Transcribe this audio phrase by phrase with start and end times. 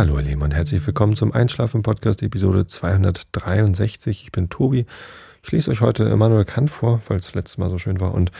[0.00, 4.22] Hallo ihr Lieben und herzlich willkommen zum Einschlafen-Podcast Episode 263.
[4.22, 4.86] Ich bin Tobi.
[5.42, 8.14] Ich lese euch heute Immanuel Kant vor, weil es letztes Mal so schön war.
[8.14, 8.32] Und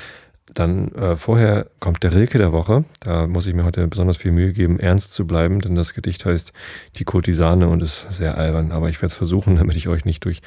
[0.54, 2.86] dann äh, vorher kommt der Rilke der Woche.
[3.00, 6.24] Da muss ich mir heute besonders viel Mühe geben, ernst zu bleiben, denn das Gedicht
[6.24, 6.54] heißt
[6.96, 8.72] Die Kurtisane und ist sehr albern.
[8.72, 10.40] Aber ich werde es versuchen, damit ich euch nicht durch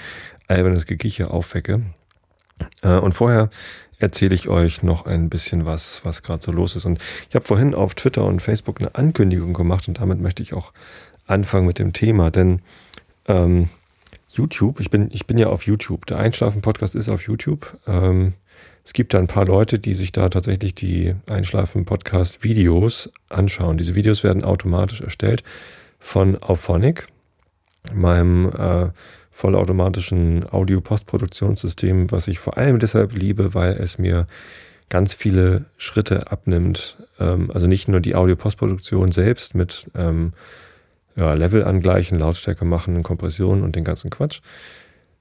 [0.48, 1.84] albernes Gekicher aufwecke.
[2.82, 3.52] Äh, und vorher
[4.04, 6.86] erzähle ich euch noch ein bisschen was, was gerade so los ist.
[6.86, 10.54] Und ich habe vorhin auf Twitter und Facebook eine Ankündigung gemacht und damit möchte ich
[10.54, 10.74] auch
[11.28, 12.62] anfangen mit dem Thema, denn
[13.28, 13.70] ähm,
[14.30, 16.06] YouTube, ich bin, ich bin ja auf YouTube.
[16.08, 17.78] Der Einschlafen-Podcast ist auf YouTube.
[17.88, 18.34] Ähm,
[18.84, 23.78] es gibt da ein paar Leute, die sich da tatsächlich die Einschlafen-Podcast-Videos anschauen.
[23.78, 25.44] Diese Videos werden automatisch erstellt
[26.00, 27.08] von Auphonic,
[27.94, 28.90] meinem äh,
[29.32, 34.28] vollautomatischen Audio-Postproduktionssystem, was ich vor allem deshalb liebe, weil es mir
[34.90, 36.98] ganz viele Schritte abnimmt.
[37.20, 40.34] Ähm, also nicht nur die Audio-Postproduktion selbst mit ähm,
[41.16, 44.42] ja, Level angleichen, Lautstärke machen, Kompression und den ganzen Quatsch,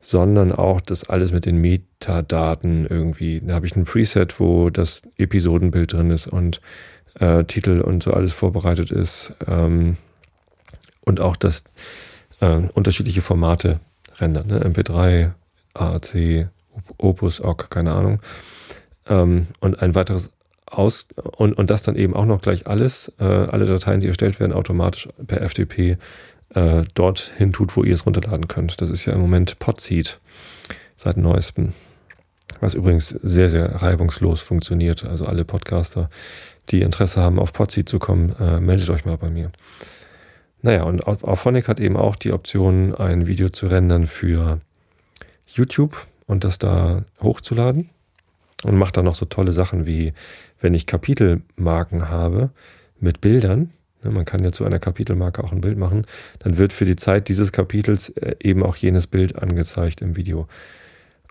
[0.01, 3.41] sondern auch das alles mit den Metadaten irgendwie.
[3.41, 6.61] Da habe ich ein Preset, wo das Episodenbild drin ist und
[7.19, 9.35] äh, Titel und so alles vorbereitet ist.
[9.47, 9.97] Ähm,
[11.05, 11.65] und auch das
[12.41, 13.81] äh, unterschiedliche Formate
[14.19, 14.61] rendern, ne?
[14.65, 15.33] MP3,
[15.75, 16.49] AAC,
[16.99, 18.21] Opus, OGG, keine Ahnung.
[19.09, 20.31] Ähm, und ein weiteres
[20.73, 21.07] aus
[21.37, 24.53] und, und das dann eben auch noch gleich alles, äh, alle Dateien, die erstellt werden,
[24.53, 25.97] automatisch per FTP
[26.55, 28.81] äh, dorthin tut, wo ihr es runterladen könnt.
[28.81, 30.21] Das ist ja im Moment Podseed
[30.97, 31.73] seit neuestem.
[32.61, 35.05] Was übrigens sehr, sehr reibungslos funktioniert.
[35.05, 36.11] Also alle Podcaster,
[36.71, 39.51] die Interesse haben, auf Podseed zu kommen, äh, meldet euch mal bei mir.
[40.61, 44.61] Naja, und Auphonic hat eben auch die Option, ein Video zu rendern für
[45.49, 47.91] YouTube und das da hochzuladen.
[48.65, 50.13] Und macht dann noch so tolle Sachen wie,
[50.61, 52.51] wenn ich Kapitelmarken habe
[53.01, 53.71] mit Bildern,
[54.05, 56.07] ne, man kann ja zu einer Kapitelmarke auch ein Bild machen,
[56.39, 60.47] dann wird für die Zeit dieses Kapitels äh, eben auch jenes Bild angezeigt im Video.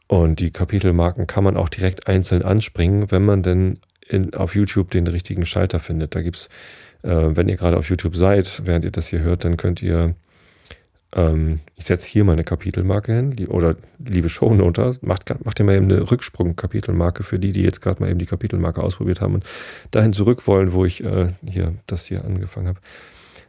[0.07, 4.91] Und die Kapitelmarken kann man auch direkt einzeln anspringen, wenn man denn in, auf YouTube
[4.91, 6.15] den richtigen Schalter findet.
[6.15, 6.49] Da gibt es
[7.03, 10.15] äh, wenn ihr gerade auf YouTube seid, während ihr das hier hört, dann könnt ihr,
[11.13, 15.75] ähm, ich setze hier mal eine Kapitelmarke hin, oder liebe Shownoter, macht, macht ihr mal
[15.75, 19.45] eben eine Rücksprung-Kapitelmarke für die, die jetzt gerade mal eben die Kapitelmarke ausprobiert haben und
[19.91, 22.79] dahin zurück wollen, wo ich äh, hier das hier angefangen habe.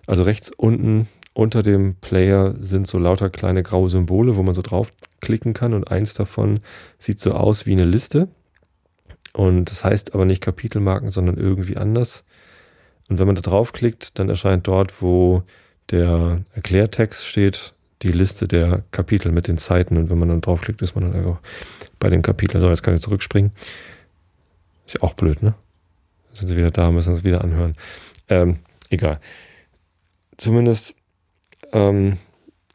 [0.07, 4.61] Also rechts unten unter dem Player sind so lauter kleine graue Symbole, wo man so
[4.61, 6.61] draufklicken kann und eins davon
[6.99, 8.29] sieht so aus wie eine Liste.
[9.33, 12.23] Und das heißt aber nicht Kapitelmarken, sondern irgendwie anders.
[13.09, 15.43] Und wenn man da draufklickt, dann erscheint dort, wo
[15.93, 19.97] der Erklärtext steht, die Liste der Kapitel mit den Zeiten.
[19.97, 21.39] Und wenn man dann draufklickt, ist man dann einfach
[22.01, 22.61] bei dem Kapitel.
[22.61, 23.53] So, jetzt kann ich zurückspringen.
[24.87, 25.55] Ist ja auch blöd, ne?
[26.35, 27.75] sind sie wieder da, müssen sie wieder anhören.
[28.29, 28.59] Ähm,
[28.91, 29.21] egal.
[30.37, 30.95] Zumindest
[31.73, 32.19] ähm,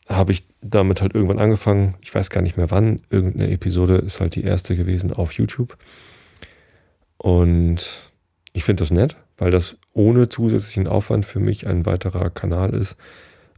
[0.08, 1.96] habe ich damit halt irgendwann angefangen.
[2.02, 3.02] Ich weiß gar nicht mehr wann.
[3.10, 5.78] Irgendeine Episode ist halt die erste gewesen auf YouTube.
[7.18, 8.12] Und
[8.54, 12.96] ich finde das nett, weil das ohne zusätzlichen Aufwand für mich ein weiterer Kanal ist,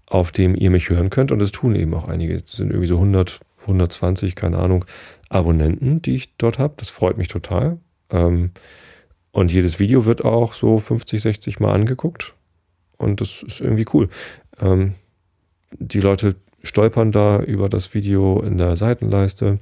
[0.06, 1.32] auf dem ihr mich hören könnt.
[1.32, 2.34] Und das tun eben auch einige.
[2.34, 4.86] Es sind irgendwie so 100, 120, keine Ahnung,
[5.28, 6.74] Abonnenten, die ich dort habe.
[6.78, 7.78] Das freut mich total.
[8.10, 8.52] Ähm,
[9.32, 12.34] und jedes Video wird auch so 50, 60 Mal angeguckt.
[12.98, 14.10] Und das ist irgendwie cool.
[14.62, 14.96] Ähm,
[15.78, 19.60] die Leute stolpern da über das Video in der Seitenleiste,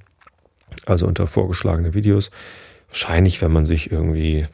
[0.86, 2.30] also unter vorgeschlagene Videos.
[2.88, 4.46] Wahrscheinlich, wenn man sich irgendwie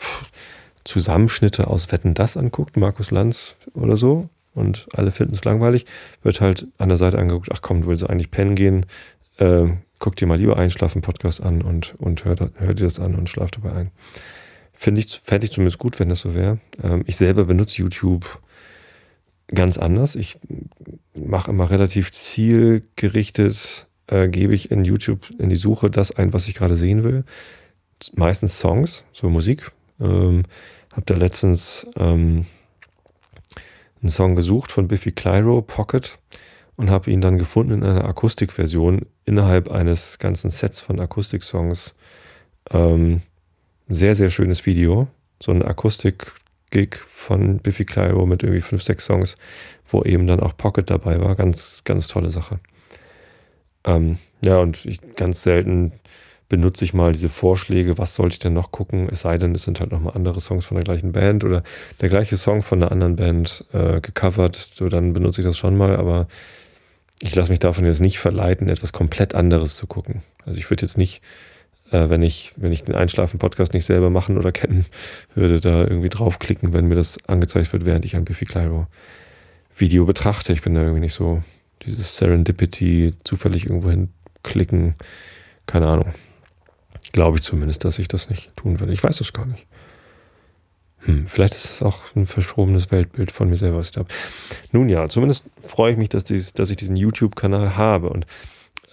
[0.83, 5.85] Zusammenschnitte aus Wetten das anguckt, Markus Lanz oder so, und alle finden es langweilig,
[6.21, 8.85] wird halt an der Seite angeguckt, ach komm, du willst eigentlich pennen gehen,
[9.37, 9.67] äh,
[9.99, 13.51] guck dir mal lieber Einschlafen-Podcast an und, und hör, hör dir das an und schlaf
[13.51, 13.91] dabei ein.
[14.73, 16.59] Finde ich, fände ich zumindest gut, wenn das so wäre.
[16.83, 18.39] Ähm, ich selber benutze YouTube
[19.47, 20.15] ganz anders.
[20.15, 20.39] Ich
[21.15, 26.47] mache immer relativ zielgerichtet, äh, gebe ich in YouTube in die Suche das ein, was
[26.47, 27.23] ich gerade sehen will.
[28.13, 30.43] Meistens Songs, so Musik, ähm,
[30.91, 32.45] hab da letztens ähm,
[34.01, 36.17] einen Song gesucht von Biffy Clyro, Pocket,
[36.75, 41.93] und habe ihn dann gefunden in einer Akustikversion innerhalb eines ganzen Sets von Akustiksongs.
[42.71, 43.21] Ähm,
[43.87, 45.07] sehr, sehr schönes Video.
[45.41, 49.35] So ein Akustik-Gig von Biffy Clyro mit irgendwie fünf, sechs Songs,
[49.87, 51.35] wo eben dann auch Pocket dabei war.
[51.35, 52.59] Ganz, ganz tolle Sache.
[53.85, 55.93] Ähm, ja, und ich ganz selten
[56.53, 59.63] benutze ich mal diese Vorschläge, was sollte ich denn noch gucken, es sei denn, es
[59.63, 61.63] sind halt nochmal andere Songs von der gleichen Band oder
[61.99, 65.75] der gleiche Song von einer anderen Band äh, gecovert, so dann benutze ich das schon
[65.75, 66.27] mal, aber
[67.23, 70.21] ich lasse mich davon jetzt nicht verleiten, etwas komplett anderes zu gucken.
[70.45, 71.23] Also ich würde jetzt nicht,
[71.89, 74.85] äh, wenn ich, wenn ich den Einschlafen-Podcast nicht selber machen oder kennen
[75.33, 78.85] würde, da irgendwie draufklicken, wenn mir das angezeigt wird, während ich ein Biffy Clyro
[79.75, 80.53] Video betrachte.
[80.53, 81.41] Ich bin da irgendwie nicht so
[81.83, 84.93] dieses Serendipity, zufällig irgendwo hinklicken.
[85.65, 86.13] Keine Ahnung.
[87.11, 88.93] Glaube ich zumindest, dass ich das nicht tun würde.
[88.93, 89.67] Ich weiß es gar nicht.
[91.05, 94.07] Hm, vielleicht ist es auch ein verschobenes Weltbild von mir selber, was ich habe.
[94.71, 98.09] Nun ja, zumindest freue ich mich, dass, dies, dass ich diesen YouTube-Kanal habe.
[98.09, 98.25] Und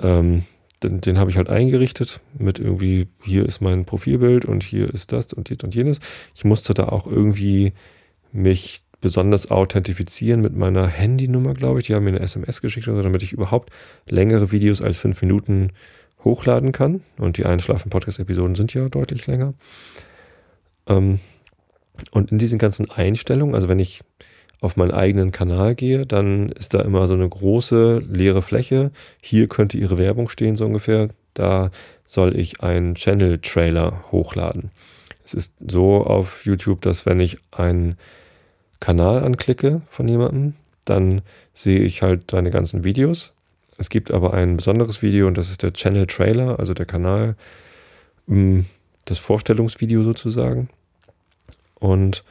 [0.01, 0.45] ähm,
[0.83, 5.13] den, den habe ich halt eingerichtet mit irgendwie, hier ist mein Profilbild und hier ist
[5.13, 6.01] das und dies und jenes.
[6.35, 7.73] Ich musste da auch irgendwie
[8.33, 11.87] mich besonders authentifizieren mit meiner Handynummer, glaube ich.
[11.87, 13.71] Die haben mir eine SMS geschickt, damit ich überhaupt
[14.09, 15.71] längere Videos als fünf Minuten
[16.25, 17.03] hochladen kann.
[17.19, 19.55] Und die Einschlafen-Podcast-Episoden sind ja deutlich länger.
[20.87, 21.21] Ähm,
[22.11, 24.01] und in diesen ganzen Einstellungen, also wenn ich
[24.61, 28.91] auf meinen eigenen Kanal gehe, dann ist da immer so eine große leere Fläche.
[29.23, 31.09] Hier könnte Ihre Werbung stehen, so ungefähr.
[31.35, 31.71] Da
[32.07, 34.71] soll ich einen Channel-Trailer hochladen.
[35.25, 37.97] Es ist so auf YouTube, dass wenn ich einen
[38.81, 41.23] Kanal anklicke von jemandem, dann
[41.55, 43.33] sehe ich halt seine ganzen Videos.
[43.81, 47.35] Es gibt aber ein besonderes Video und das ist der Channel Trailer, also der Kanal,
[48.27, 48.61] mm,
[49.07, 50.69] das Vorstellungsvideo sozusagen.
[51.77, 52.23] Und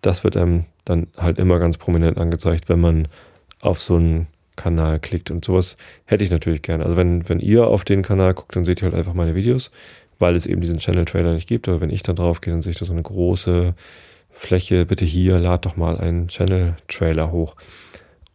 [0.00, 3.08] das wird einem dann halt immer ganz prominent angezeigt, wenn man
[3.60, 5.30] auf so einen Kanal klickt.
[5.30, 5.76] Und sowas
[6.06, 6.84] hätte ich natürlich gerne.
[6.84, 9.70] Also wenn, wenn ihr auf den Kanal guckt, dann seht ihr halt einfach meine Videos,
[10.18, 11.68] weil es eben diesen Channel-Trailer nicht gibt.
[11.68, 13.74] Aber wenn ich dann drauf gehe, dann sehe ich da so eine große
[14.30, 14.86] Fläche.
[14.86, 17.54] Bitte hier, lad doch mal einen Channel-Trailer hoch.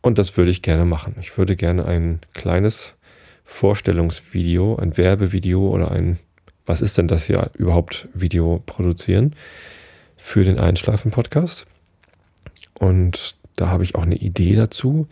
[0.01, 1.15] Und das würde ich gerne machen.
[1.19, 2.95] Ich würde gerne ein kleines
[3.45, 6.19] Vorstellungsvideo, ein Werbevideo oder ein,
[6.65, 9.36] was ist denn das hier überhaupt, Video produzieren
[10.18, 11.65] für den Einschlafen-Podcast.
[12.74, 15.07] Und da habe ich auch eine Idee dazu,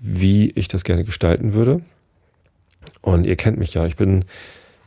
[0.00, 1.82] wie ich das gerne gestalten würde.
[3.02, 4.24] Und ihr kennt mich ja, ich bin,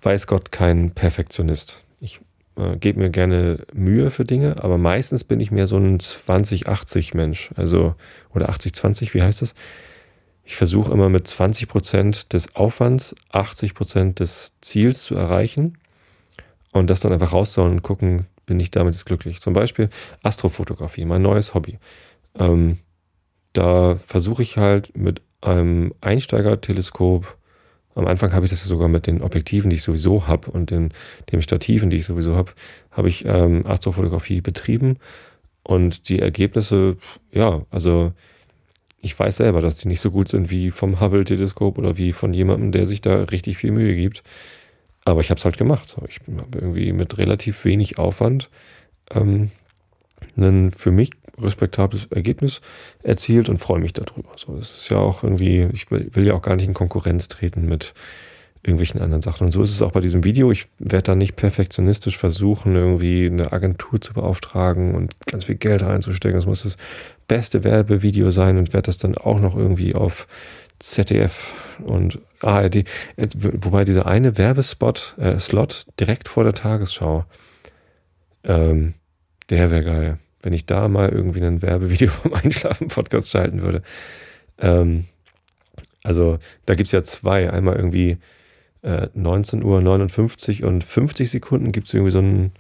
[0.02, 1.84] weiß Gott, kein Perfektionist.
[2.56, 7.16] Äh, gebe mir gerne Mühe für Dinge, aber meistens bin ich mehr so ein 20-80
[7.16, 7.52] Mensch.
[7.56, 7.96] Also,
[8.34, 9.56] oder 80-20, wie heißt das?
[10.44, 15.78] Ich versuche immer mit 20 Prozent des Aufwands 80 Prozent des Ziels zu erreichen
[16.72, 19.40] und das dann einfach rauszuhauen und gucken, bin ich damit jetzt glücklich.
[19.40, 19.90] Zum Beispiel
[20.24, 21.80] Astrofotografie, mein neues Hobby.
[22.38, 22.80] Ähm,
[23.54, 27.38] da versuche ich halt mit einem Einsteigerteleskop,
[27.96, 30.94] am Anfang habe ich das sogar mit den Objektiven, die ich sowieso habe und den,
[31.32, 32.52] den Stativen, die ich sowieso habe,
[32.92, 34.98] habe ich ähm, Astrofotografie betrieben
[35.64, 36.98] und die Ergebnisse,
[37.32, 38.14] ja, also
[39.02, 42.34] ich weiß selber, dass die nicht so gut sind wie vom Hubble-Teleskop oder wie von
[42.34, 44.24] jemandem, der sich da richtig viel Mühe gibt.
[45.04, 45.96] Aber ich habe es halt gemacht.
[46.08, 48.50] Ich habe irgendwie mit relativ wenig Aufwand
[49.10, 49.50] ähm,
[50.38, 51.12] ein für mich
[51.44, 52.62] respektables Ergebnis
[53.04, 54.30] erzielt und freue mich darüber.
[54.36, 57.28] So, das ist ja auch irgendwie, ich will, will, ja auch gar nicht in Konkurrenz
[57.28, 57.94] treten mit
[58.64, 59.48] irgendwelchen anderen Sachen.
[59.48, 60.52] Und so ist es auch bei diesem Video.
[60.52, 65.82] Ich werde da nicht perfektionistisch versuchen, irgendwie eine Agentur zu beauftragen und ganz viel Geld
[65.82, 66.38] reinzustecken.
[66.38, 66.78] Es muss das
[67.28, 70.28] beste Werbevideo sein und werde das dann auch noch irgendwie auf
[70.82, 71.54] ZDF
[71.84, 72.86] und ARD, äh,
[73.34, 77.26] wobei dieser eine Werbespot, äh, Slot direkt vor der Tagesschau,
[78.44, 78.96] ähm,
[79.50, 83.82] der wäre geil, wenn ich da mal irgendwie ein Werbevideo vom Einschlafen-Podcast schalten würde.
[84.60, 85.06] Ähm,
[86.04, 88.18] also da gibt es ja zwei, einmal irgendwie
[88.82, 92.52] äh, 19.59 Uhr und 50 Sekunden gibt es irgendwie so einen,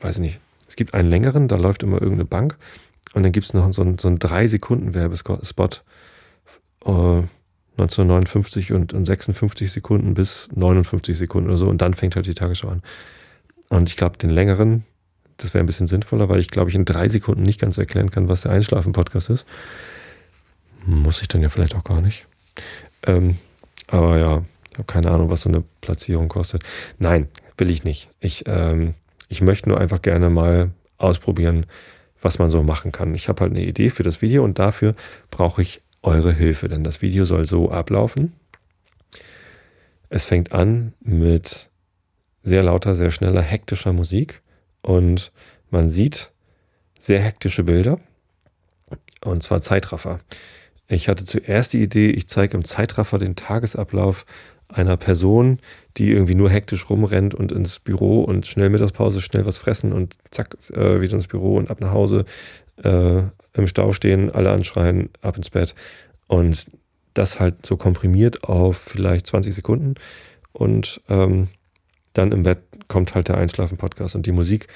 [0.00, 2.56] weiß ich nicht, es gibt einen längeren, da läuft immer irgendeine Bank
[3.12, 5.84] und dann gibt es noch so einen, so einen 3-Sekunden-Werbespot.
[6.84, 7.22] Äh,
[7.76, 11.68] 1959 und, und 56 Sekunden bis 59 Sekunden oder so.
[11.68, 12.82] Und dann fängt halt die Tagesschau an.
[13.68, 14.84] Und ich glaube, den längeren,
[15.36, 18.10] das wäre ein bisschen sinnvoller, weil ich glaube, ich in drei Sekunden nicht ganz erklären
[18.10, 19.46] kann, was der Einschlafen-Podcast ist.
[20.86, 22.26] Muss ich dann ja vielleicht auch gar nicht.
[23.06, 23.38] Ähm,
[23.88, 26.62] aber ja, ich habe keine Ahnung, was so eine Platzierung kostet.
[26.98, 28.10] Nein, will ich nicht.
[28.20, 28.94] Ich, ähm,
[29.28, 31.66] ich möchte nur einfach gerne mal ausprobieren,
[32.20, 33.14] was man so machen kann.
[33.14, 34.94] Ich habe halt eine Idee für das Video und dafür
[35.30, 38.32] brauche ich eure Hilfe, denn das Video soll so ablaufen.
[40.08, 41.70] Es fängt an mit
[42.42, 44.42] sehr lauter, sehr schneller, hektischer Musik
[44.84, 45.32] und
[45.70, 46.30] man sieht
[46.98, 47.98] sehr hektische Bilder
[49.24, 50.20] und zwar Zeitraffer.
[50.86, 54.26] Ich hatte zuerst die Idee, ich zeige im Zeitraffer den Tagesablauf
[54.68, 55.58] einer Person,
[55.96, 60.16] die irgendwie nur hektisch rumrennt und ins Büro und schnell Mittagspause, schnell was fressen und
[60.30, 62.24] zack, äh, wieder ins Büro und ab nach Hause,
[62.82, 63.22] äh,
[63.52, 65.74] im Stau stehen, alle anschreien, ab ins Bett.
[66.26, 66.66] Und
[67.14, 69.94] das halt so komprimiert auf vielleicht 20 Sekunden.
[70.52, 71.48] Und ähm,
[72.12, 74.68] dann im Bett kommt halt der Einschlafen-Podcast und die Musik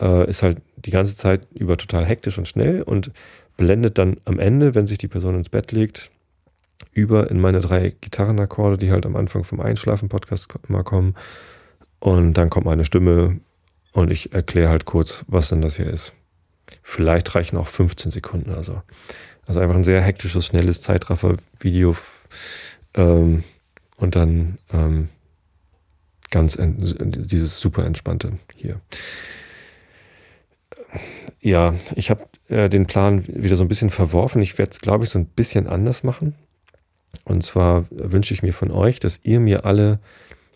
[0.00, 3.10] äh, ist halt die ganze Zeit über total hektisch und schnell und
[3.56, 6.10] blendet dann am Ende, wenn sich die Person ins Bett legt,
[6.92, 11.14] über in meine drei Gitarrenakkorde, die halt am Anfang vom Einschlafen-Podcast immer kommen.
[11.98, 13.40] Und dann kommt meine Stimme
[13.92, 16.12] und ich erkläre halt kurz, was denn das hier ist.
[16.82, 18.82] Vielleicht reichen auch 15 Sekunden oder so.
[19.46, 21.96] Also einfach ein sehr hektisches, schnelles Zeitraffer-Video
[22.94, 23.44] ähm,
[23.96, 25.08] und dann ähm,
[26.30, 28.80] ganz dieses super entspannte hier.
[31.40, 34.42] Ja, ich habe äh, den Plan wieder so ein bisschen verworfen.
[34.42, 36.34] Ich werde es, glaube ich, so ein bisschen anders machen.
[37.24, 40.00] Und zwar wünsche ich mir von euch, dass ihr mir alle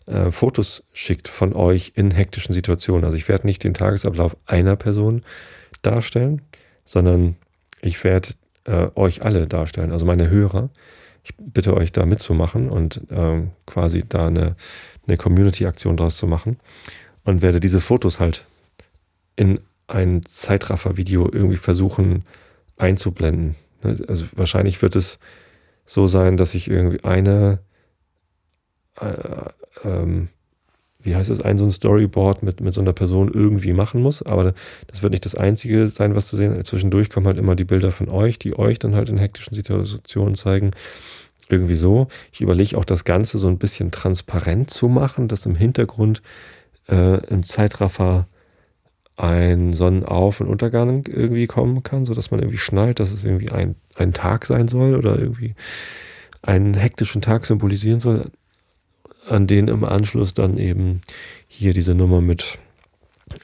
[0.06, 3.04] äh, Fotos schickt von euch in hektischen Situationen.
[3.04, 5.22] Also ich werde nicht den Tagesablauf einer Person
[5.82, 6.42] darstellen,
[6.84, 7.36] sondern
[7.80, 8.30] ich werde
[8.64, 10.70] äh, euch alle darstellen, also meine Hörer.
[11.22, 14.56] Ich bitte euch da mitzumachen und ähm, quasi da eine,
[15.10, 16.58] eine Community-Aktion draus zu machen
[17.24, 18.46] und werde diese Fotos halt
[19.36, 22.24] in ein Zeitraffer-Video irgendwie versuchen
[22.76, 23.56] einzublenden.
[23.82, 25.18] Ne, also wahrscheinlich wird es
[25.84, 27.58] so sein, dass ich irgendwie eine,
[29.00, 29.08] äh,
[29.84, 30.28] ähm,
[31.00, 34.22] wie heißt es, ein so ein Storyboard mit, mit so einer Person irgendwie machen muss.
[34.22, 34.54] Aber
[34.86, 36.62] das wird nicht das Einzige sein, was zu sehen.
[36.64, 40.34] Zwischendurch kommen halt immer die Bilder von euch, die euch dann halt in hektischen Situationen
[40.34, 40.72] zeigen.
[41.50, 42.06] Irgendwie so.
[42.32, 46.22] Ich überlege auch das Ganze so ein bisschen transparent zu machen, dass im Hintergrund
[46.88, 48.26] äh, im Zeitraffer
[49.16, 53.74] ein Sonnenauf- und Untergang irgendwie kommen kann, sodass man irgendwie schnallt, dass es irgendwie ein,
[53.96, 55.54] ein Tag sein soll oder irgendwie
[56.42, 58.30] einen hektischen Tag symbolisieren soll,
[59.28, 61.02] an den im Anschluss dann eben
[61.48, 62.58] hier diese Nummer mit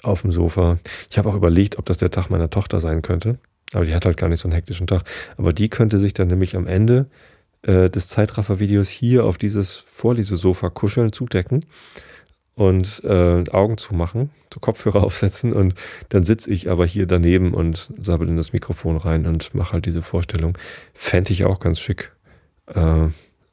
[0.02, 0.78] auf dem Sofa.
[1.10, 3.38] Ich habe auch überlegt, ob das der Tag meiner Tochter sein könnte,
[3.72, 5.02] aber die hat halt gar nicht so einen hektischen Tag.
[5.36, 7.06] Aber die könnte sich dann nämlich am Ende
[7.66, 11.64] äh, des Zeitraffer-Videos hier auf dieses Vorlesesofa kuscheln, zudecken
[12.54, 15.74] und äh, Augen zumachen, so Kopfhörer aufsetzen und
[16.08, 19.86] dann sitze ich aber hier daneben und sabbel in das Mikrofon rein und mache halt
[19.86, 20.56] diese Vorstellung.
[20.94, 22.12] Fände ich auch ganz schick.
[22.68, 23.08] Äh,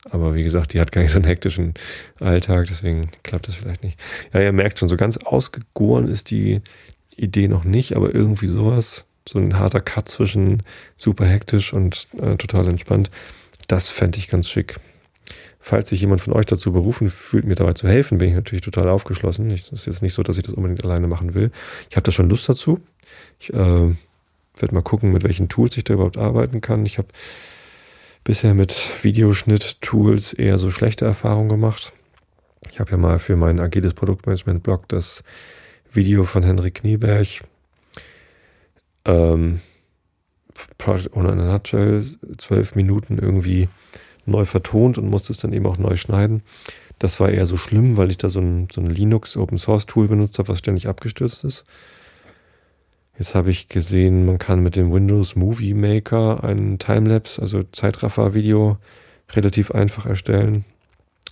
[0.10, 1.74] aber wie gesagt, die hat gar nicht so einen hektischen
[2.20, 4.00] Alltag, deswegen klappt das vielleicht nicht.
[4.34, 6.62] Ja, ihr merkt schon, so ganz ausgegoren ist die
[7.15, 10.62] Idee noch nicht, aber irgendwie sowas, so ein harter Cut zwischen
[10.98, 13.10] super hektisch und äh, total entspannt,
[13.67, 14.77] das fände ich ganz schick.
[15.60, 18.63] Falls sich jemand von euch dazu berufen fühlt, mir dabei zu helfen, bin ich natürlich
[18.63, 19.50] total aufgeschlossen.
[19.50, 21.51] Es ist jetzt nicht so, dass ich das unbedingt alleine machen will.
[21.89, 22.82] Ich habe da schon Lust dazu.
[23.39, 26.86] Ich äh, werde mal gucken, mit welchen Tools ich da überhaupt arbeiten kann.
[26.86, 27.08] Ich habe
[28.25, 31.93] bisher mit Videoschnitt-Tools eher so schlechte Erfahrungen gemacht.
[32.72, 35.24] Ich habe ja mal für mein agiles Produktmanagement-Blog das
[35.91, 37.27] Video von Henrik Knieberg
[39.05, 39.60] ähm,
[40.77, 42.05] Project Owner in Nutshell,
[42.38, 43.69] zwölf Minuten irgendwie
[44.25, 46.43] neu vertont und musste es dann eben auch neu schneiden.
[47.00, 49.86] Das war eher so schlimm, weil ich da so ein, so ein Linux Open Source
[49.86, 51.65] Tool benutzt habe, was ständig abgestürzt ist.
[53.17, 58.77] Jetzt habe ich gesehen, man kann mit dem Windows Movie Maker einen Timelapse, also Zeitraffer-Video,
[59.31, 60.65] relativ einfach erstellen.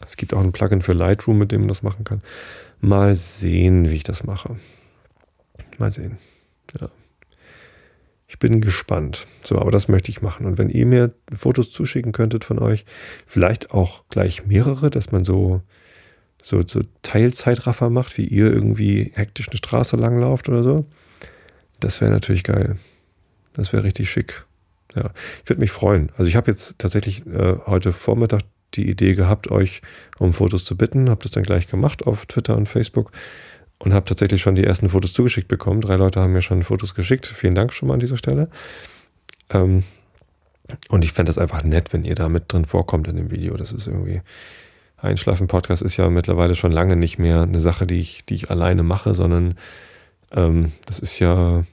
[0.03, 2.21] Es gibt auch ein Plugin für Lightroom, mit dem man das machen kann.
[2.79, 4.57] Mal sehen, wie ich das mache.
[5.77, 6.17] Mal sehen.
[6.79, 6.89] Ja.
[8.31, 9.27] Ich bin gespannt.
[9.43, 10.45] So, aber das möchte ich machen.
[10.45, 12.85] Und wenn ihr mir Fotos zuschicken könntet von euch,
[13.27, 15.61] vielleicht auch gleich mehrere, dass man so,
[16.41, 20.85] so, so Teilzeitraffer macht, wie ihr irgendwie hektisch eine Straße langlauft oder so,
[21.81, 22.77] das wäre natürlich geil.
[23.51, 24.45] Das wäre richtig schick.
[24.95, 25.11] Ja,
[25.43, 26.09] ich würde mich freuen.
[26.15, 28.43] Also ich habe jetzt tatsächlich äh, heute Vormittag
[28.75, 29.81] die Idee gehabt, euch
[30.19, 33.11] um Fotos zu bitten, habe das dann gleich gemacht auf Twitter und Facebook
[33.83, 35.81] und habe tatsächlich schon die ersten Fotos zugeschickt bekommen.
[35.81, 37.25] Drei Leute haben mir schon Fotos geschickt.
[37.25, 38.49] Vielen Dank schon mal an dieser Stelle.
[39.49, 39.83] Ähm,
[40.89, 43.55] und ich fände das einfach nett, wenn ihr da mit drin vorkommt in dem Video.
[43.55, 44.21] Das ist irgendwie.
[44.97, 48.83] Einschlafen-Podcast ist ja mittlerweile schon lange nicht mehr eine Sache, die ich, die ich alleine
[48.83, 49.55] mache, sondern
[50.31, 51.63] ähm, das ist ja,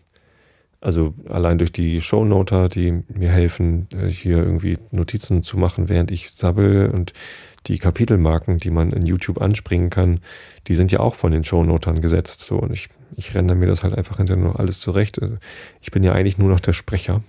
[0.81, 6.11] also allein durch die Shownoter, die mir helfen, äh, hier irgendwie Notizen zu machen, während
[6.11, 7.13] ich sabbel und
[7.69, 10.21] die Kapitelmarken, die man in YouTube anspringen kann,
[10.67, 12.41] die sind ja auch von den Shownotern gesetzt.
[12.41, 15.21] So, und ich, ich renne mir das halt einfach hinterher noch alles zurecht.
[15.21, 15.37] Also,
[15.81, 17.23] ich bin ja eigentlich nur noch der Sprecher.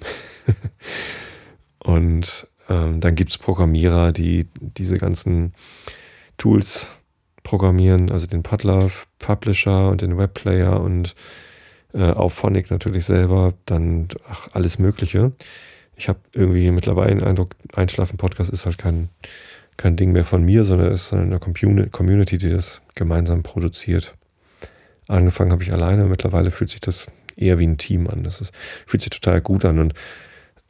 [1.80, 5.54] und ähm, dann gibt es Programmierer, die diese ganzen
[6.38, 6.88] Tools
[7.44, 11.16] programmieren, also den Padlove Publisher und den Webplayer und
[11.94, 15.32] äh, auf Phonic natürlich selber, dann ach, alles Mögliche.
[15.96, 19.10] Ich habe irgendwie mittlerweile den Eindruck, Einschlafen-Podcast ist halt kein
[19.80, 24.14] kein Ding mehr von mir, sondern es ist eine Community, die das gemeinsam produziert.
[25.08, 27.08] Angefangen habe ich alleine, mittlerweile fühlt sich das
[27.38, 28.24] eher wie ein Team an.
[28.24, 28.54] Das ist,
[28.86, 29.94] fühlt sich total gut an und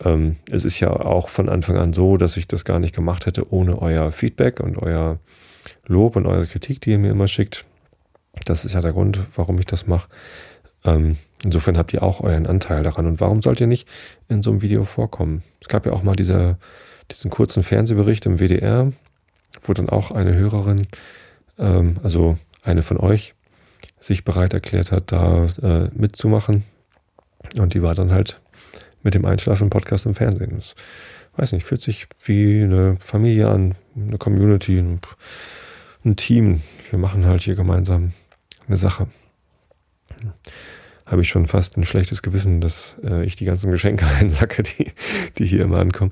[0.05, 3.25] ähm, es ist ja auch von Anfang an so, dass ich das gar nicht gemacht
[3.25, 5.17] hätte ohne euer Feedback und euer
[5.87, 7.65] Lob und eure Kritik, die ihr mir immer schickt.
[8.45, 10.07] Das ist ja der Grund, warum ich das mache.
[10.85, 13.07] Ähm, insofern habt ihr auch euren Anteil daran.
[13.07, 13.87] Und warum sollt ihr nicht
[14.29, 15.41] in so einem Video vorkommen?
[15.61, 16.57] Es gab ja auch mal diese
[17.11, 18.91] diesen kurzen Fernsehbericht im WDR,
[19.63, 20.87] wo dann auch eine Hörerin,
[21.57, 23.33] ähm, also eine von euch,
[23.99, 26.63] sich bereit erklärt hat, da äh, mitzumachen.
[27.57, 28.39] Und die war dann halt
[29.03, 30.55] mit dem Einschlafen-Podcast im Fernsehen.
[30.55, 30.75] Das,
[31.35, 34.99] weiß nicht, fühlt sich wie eine Familie an, eine Community, ein,
[36.03, 36.61] ein Team.
[36.89, 38.13] Wir machen halt hier gemeinsam
[38.67, 39.07] eine Sache.
[41.09, 44.91] Habe ich schon fast ein schlechtes Gewissen, dass äh, ich die ganzen Geschenke einsacke, die,
[45.37, 46.11] die hier immer ankommen.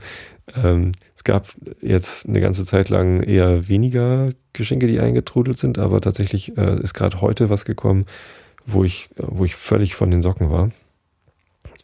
[0.63, 1.47] Ähm, es gab
[1.81, 6.93] jetzt eine ganze Zeit lang eher weniger Geschenke, die eingetrudelt sind, aber tatsächlich äh, ist
[6.93, 8.05] gerade heute was gekommen,
[8.65, 10.71] wo ich, wo ich völlig von den Socken war.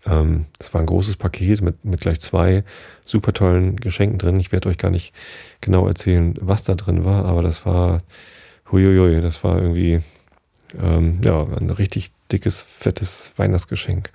[0.05, 2.63] Ähm, das war ein großes Paket mit, mit gleich zwei
[3.05, 4.39] super tollen Geschenken drin.
[4.39, 5.13] Ich werde euch gar nicht
[5.62, 8.01] genau erzählen, was da drin war, aber das war,
[8.72, 10.01] huiuiui, das war irgendwie,
[10.82, 14.12] ähm, ja, ein richtig dickes, fettes Weihnachtsgeschenk.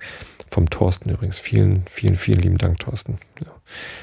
[0.51, 1.39] Vom Thorsten übrigens.
[1.39, 3.19] Vielen, vielen, vielen lieben Dank, Thorsten.
[3.43, 3.51] Ja.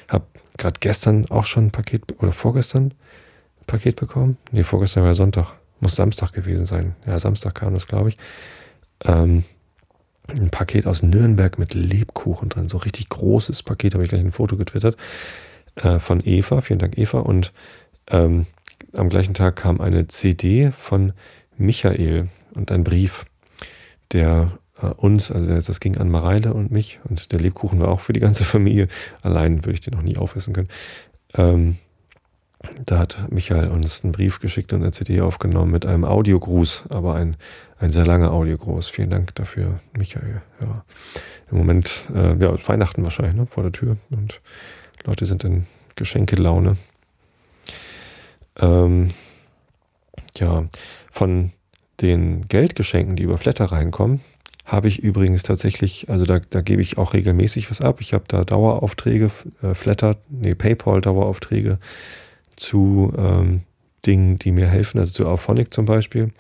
[0.08, 2.94] Hab gerade gestern auch schon ein Paket, oder vorgestern
[3.60, 4.38] ein Paket bekommen.
[4.52, 5.54] Nee, vorgestern war Sonntag.
[5.80, 6.94] Muss Samstag gewesen sein.
[7.06, 8.18] Ja, Samstag kam das, glaube ich.
[9.04, 9.44] Ähm,
[10.28, 12.68] ein Paket aus Nürnberg mit Lebkuchen drin.
[12.68, 14.96] So richtig großes Paket, habe ich gleich ein Foto getwittert.
[15.74, 16.62] Äh, von Eva.
[16.62, 17.18] Vielen Dank, Eva.
[17.18, 17.52] Und
[18.08, 18.46] ähm,
[18.94, 21.12] am gleichen Tag kam eine CD von
[21.58, 23.26] Michael und ein Brief,
[24.12, 28.00] der äh, uns, also das ging an Mareile und mich und der Lebkuchen war auch
[28.00, 28.88] für die ganze Familie.
[29.22, 30.68] Allein würde ich den noch nie aufessen können.
[31.34, 31.76] Ähm,
[32.84, 37.14] da hat Michael uns einen Brief geschickt und eine CD aufgenommen mit einem Audiogruß, aber
[37.14, 37.36] ein,
[37.78, 38.88] ein sehr langer Audiogruß.
[38.88, 40.42] Vielen Dank dafür, Michael.
[40.60, 40.84] Ja.
[41.50, 44.40] Im Moment, äh, ja, Weihnachten wahrscheinlich, ne, vor der Tür und
[45.04, 46.76] Leute sind in Geschenkelaune.
[48.58, 49.10] Ähm,
[50.36, 50.64] ja,
[51.10, 51.52] von
[52.00, 54.20] den Geldgeschenken, die über Flatter reinkommen,
[54.64, 58.00] habe ich übrigens tatsächlich, also da, da gebe ich auch regelmäßig was ab.
[58.00, 59.30] Ich habe da Daueraufträge,
[59.62, 61.78] äh, Flatter, nee, PayPal-Daueraufträge
[62.56, 63.62] zu ähm,
[64.04, 66.32] Dingen, die mir helfen, also zu Auphonic zum Beispiel,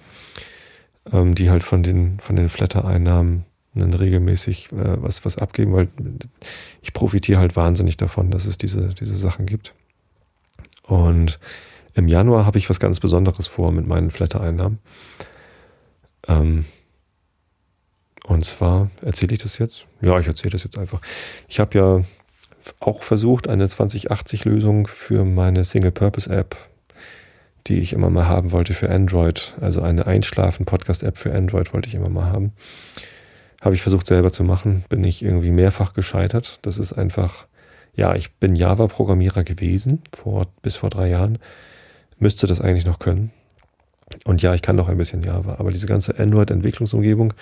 [1.12, 3.44] ähm, die halt von den, von den Flatter-Einnahmen
[3.76, 5.88] regelmäßig äh, was, was abgeben, weil
[6.82, 9.74] ich profitiere halt wahnsinnig davon, dass es diese, diese Sachen gibt.
[10.82, 11.38] Und
[11.94, 14.78] im Januar habe ich was ganz Besonderes vor mit meinen Flatter-Einnahmen.
[16.28, 16.64] Ähm,
[18.26, 19.86] und zwar, erzähle ich das jetzt?
[20.00, 21.00] Ja, ich erzähle das jetzt einfach.
[21.48, 22.04] Ich habe ja
[22.80, 26.56] auch versucht, eine 2080-Lösung für meine Single-Purpose-App,
[27.68, 31.94] die ich immer mal haben wollte für Android, also eine Einschlafen-Podcast-App für Android wollte ich
[31.94, 32.52] immer mal haben.
[33.60, 36.58] Habe ich versucht selber zu machen, bin ich irgendwie mehrfach gescheitert.
[36.62, 37.46] Das ist einfach,
[37.94, 41.38] ja, ich bin Java-Programmierer gewesen, vor, bis vor drei Jahren.
[42.18, 43.30] Müsste das eigentlich noch können.
[44.24, 47.34] Und ja, ich kann noch ein bisschen Java, aber diese ganze Android-Entwicklungsumgebung,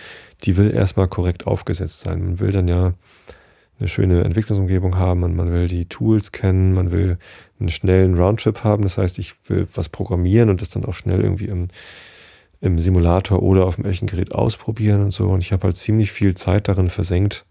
[0.45, 2.25] die will erstmal korrekt aufgesetzt sein.
[2.25, 2.95] Man will dann ja
[3.79, 7.19] eine schöne Entwicklungsumgebung haben und man will die Tools kennen, man will
[7.59, 8.83] einen schnellen Roundtrip haben.
[8.83, 11.69] Das heißt, ich will was programmieren und das dann auch schnell irgendwie im,
[12.61, 15.29] im Simulator oder auf dem echten Gerät ausprobieren und so.
[15.29, 17.45] Und ich habe halt ziemlich viel Zeit darin versenkt,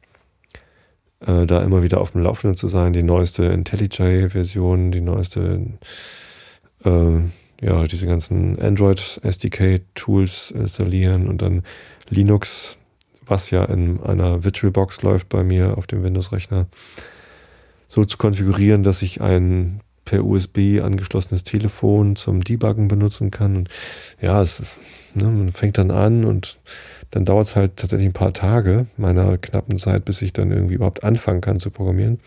[1.19, 5.61] äh, da immer wieder auf dem Laufenden zu sein, die neueste IntelliJ-Version, die neueste,
[6.85, 7.19] äh,
[7.63, 11.63] ja, diese ganzen Android SDK-Tools installieren und dann
[12.09, 12.77] Linux
[13.25, 16.67] was ja in einer VirtualBox läuft bei mir auf dem Windows-Rechner,
[17.87, 23.55] so zu konfigurieren, dass ich ein per USB angeschlossenes Telefon zum Debuggen benutzen kann.
[23.55, 23.69] Und
[24.21, 24.79] ja, es ist,
[25.13, 26.59] ne, man fängt dann an und
[27.11, 30.73] dann dauert es halt tatsächlich ein paar Tage meiner knappen Zeit, bis ich dann irgendwie
[30.73, 32.19] überhaupt anfangen kann zu programmieren.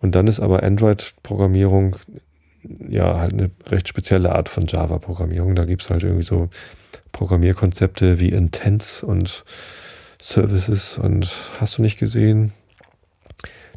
[0.00, 1.96] Und dann ist aber Android-Programmierung
[2.62, 5.54] ja halt eine recht spezielle Art von Java-Programmierung.
[5.54, 6.48] Da gibt es halt irgendwie so
[7.12, 9.44] Programmierkonzepte wie Intents und
[10.20, 12.52] Services und hast du nicht gesehen.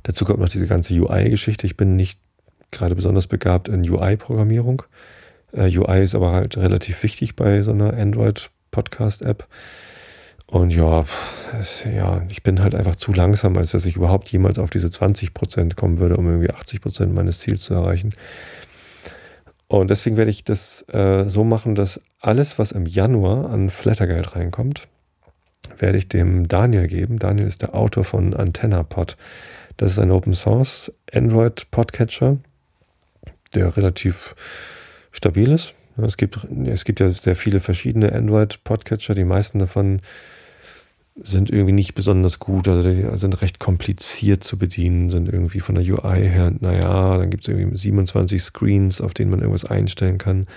[0.04, 1.68] Dazu kommt noch diese ganze UI-Geschichte.
[1.68, 2.20] Ich bin nicht
[2.72, 4.84] gerade besonders begabt in UI-Programmierung.
[5.54, 9.48] Äh, UI ist aber halt relativ wichtig bei so einer Android-Podcast-App.
[10.48, 11.06] Und ja,
[11.58, 14.88] es, ja, ich bin halt einfach zu langsam, als dass ich überhaupt jemals auf diese
[14.88, 18.14] 20% kommen würde, um irgendwie 80% meines Ziels zu erreichen.
[19.72, 24.36] Und deswegen werde ich das äh, so machen, dass alles, was im Januar an Flattergeld
[24.36, 24.90] reinkommt,
[25.78, 27.20] werde ich dem Daniel geben.
[27.20, 29.16] Daniel ist der Autor von AntennaPod.
[29.78, 32.36] Das ist ein Open Source Android Podcatcher,
[33.56, 34.36] der relativ
[35.14, 35.74] stabil ist.
[35.96, 39.16] Es gibt, es gibt ja sehr viele verschiedene Android Podcatcher.
[39.16, 40.02] Die meisten davon
[41.16, 45.76] sind irgendwie nicht besonders gut, also die sind recht kompliziert zu bedienen, sind irgendwie von
[45.76, 50.18] der UI her, naja, dann gibt es irgendwie 27 Screens, auf denen man irgendwas einstellen
[50.18, 50.48] kann.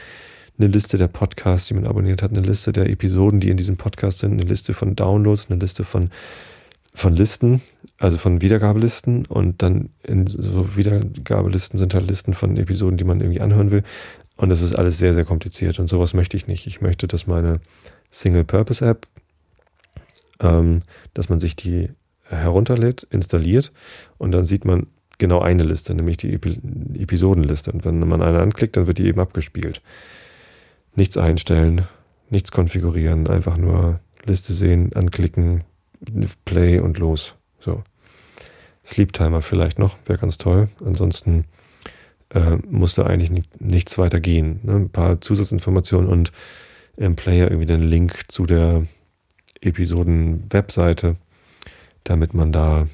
[0.56, 3.76] Eine Liste der Podcasts, die man abonniert hat, eine Liste der Episoden, die in diesem
[3.76, 6.10] Podcast sind, eine Liste von Downloads, eine Liste von,
[6.94, 7.60] von Listen,
[7.98, 13.20] also von Wiedergabelisten und dann in so Wiedergabelisten sind halt Listen von Episoden, die man
[13.20, 13.82] irgendwie anhören will.
[14.36, 16.68] Und das ist alles sehr, sehr kompliziert und sowas möchte ich nicht.
[16.68, 17.60] Ich möchte, dass meine
[18.10, 19.08] Single-Purpose-App
[20.44, 20.82] ähm,
[21.14, 21.88] dass man sich die
[22.28, 23.72] herunterlädt, installiert
[24.18, 24.86] und dann sieht man
[25.18, 26.58] genau eine Liste, nämlich die Epi
[26.98, 27.72] Episodenliste.
[27.72, 29.80] Und wenn man eine anklickt, dann wird die eben abgespielt.
[30.94, 31.86] Nichts einstellen,
[32.30, 35.64] nichts konfigurieren, einfach nur Liste sehen, anklicken,
[36.44, 37.34] Play und los.
[37.60, 37.82] So.
[38.84, 40.68] Sleep Timer vielleicht noch, wäre ganz toll.
[40.84, 41.46] Ansonsten
[42.30, 44.60] äh, musste eigentlich nicht, nichts weiter gehen.
[44.62, 44.74] Ne?
[44.74, 46.32] Ein paar Zusatzinformationen und
[46.96, 48.86] im Player irgendwie den Link zu der
[49.64, 51.16] Episoden-Webseite,
[52.04, 52.86] damit man da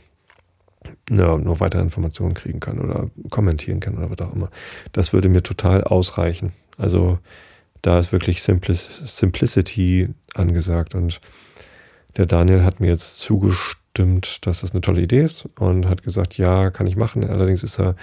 [1.10, 4.50] ja, noch weitere Informationen kriegen kann oder kommentieren kann oder was auch immer.
[4.92, 6.52] Das würde mir total ausreichen.
[6.78, 7.18] Also
[7.82, 11.20] da ist wirklich Simpli Simplicity angesagt und
[12.16, 16.02] der Daniel hat mir jetzt zugestimmt stimmt, dass das eine tolle Idee ist und hat
[16.02, 17.28] gesagt, ja, kann ich machen.
[17.28, 17.96] Allerdings ist er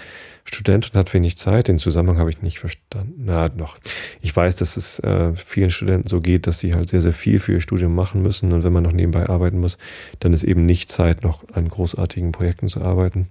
[0.44, 1.66] Student und hat wenig Zeit.
[1.66, 3.24] Den Zusammenhang habe ich nicht verstanden.
[3.24, 3.78] Na, noch.
[4.20, 7.40] Ich weiß, dass es äh, vielen Studenten so geht, dass sie halt sehr, sehr viel
[7.40, 9.76] für ihr Studium machen müssen und wenn man noch nebenbei arbeiten muss,
[10.20, 13.26] dann ist eben nicht Zeit, noch an großartigen Projekten zu arbeiten.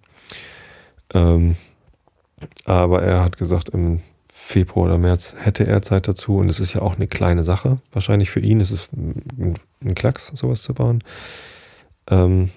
[1.14, 1.56] Ähm,
[2.66, 6.74] aber er hat gesagt, im Februar oder März hätte er Zeit dazu und es ist
[6.74, 7.80] ja auch eine kleine Sache.
[7.94, 11.02] Wahrscheinlich für ihn ist es ein Klacks, sowas zu bauen.
[12.10, 12.52] Ähm,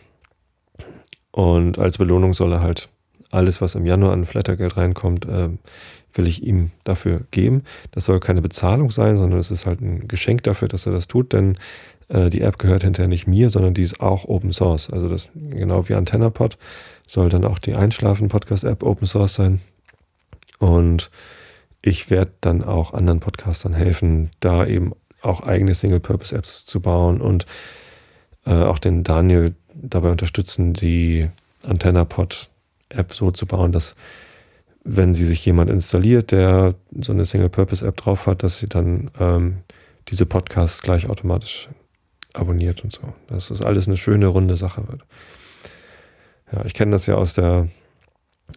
[1.33, 2.89] und als Belohnung soll er halt
[3.31, 5.51] alles, was im Januar an Flattergeld reinkommt, äh,
[6.13, 7.63] will ich ihm dafür geben.
[7.93, 11.07] Das soll keine Bezahlung sein, sondern es ist halt ein Geschenk dafür, dass er das
[11.07, 11.57] tut, denn
[12.09, 14.91] äh, die App gehört hinterher nicht mir, sondern die ist auch Open Source.
[14.91, 16.59] Also das genau wie AntennaPod
[17.07, 19.61] soll dann auch die Einschlafen-Podcast-App Open Source sein.
[20.59, 21.11] Und
[21.83, 27.47] ich werde dann auch anderen Podcastern helfen, da eben auch eigene Single-Purpose-Apps zu bauen und
[28.46, 31.29] äh, auch den Daniel dabei unterstützen, die
[31.66, 33.94] AntennaPod-App so zu bauen, dass
[34.83, 39.59] wenn sie sich jemand installiert, der so eine Single-Purpose-App drauf hat, dass sie dann ähm,
[40.09, 41.68] diese Podcasts gleich automatisch
[42.33, 43.03] abonniert und so.
[43.29, 45.03] Dass das alles eine schöne, runde Sache wird.
[46.53, 47.68] Ja, ich kenne das ja aus der,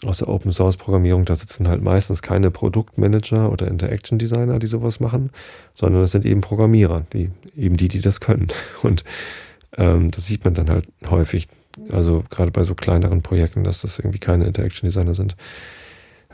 [0.06, 1.26] aus der Open Source Programmierung.
[1.26, 5.32] Da sitzen halt meistens keine Produktmanager oder Interaction Designer, die sowas machen,
[5.74, 8.48] sondern das sind eben Programmierer, die, eben die, die das können.
[8.82, 9.04] Und
[9.78, 11.48] ähm, das sieht man dann halt häufig,
[11.92, 15.36] also gerade bei so kleineren Projekten, dass das irgendwie keine Interaction Designer sind,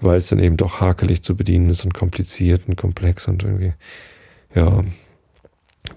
[0.01, 3.73] weil es dann eben doch hakelig zu bedienen ist und kompliziert und komplex und irgendwie,
[4.55, 4.83] ja,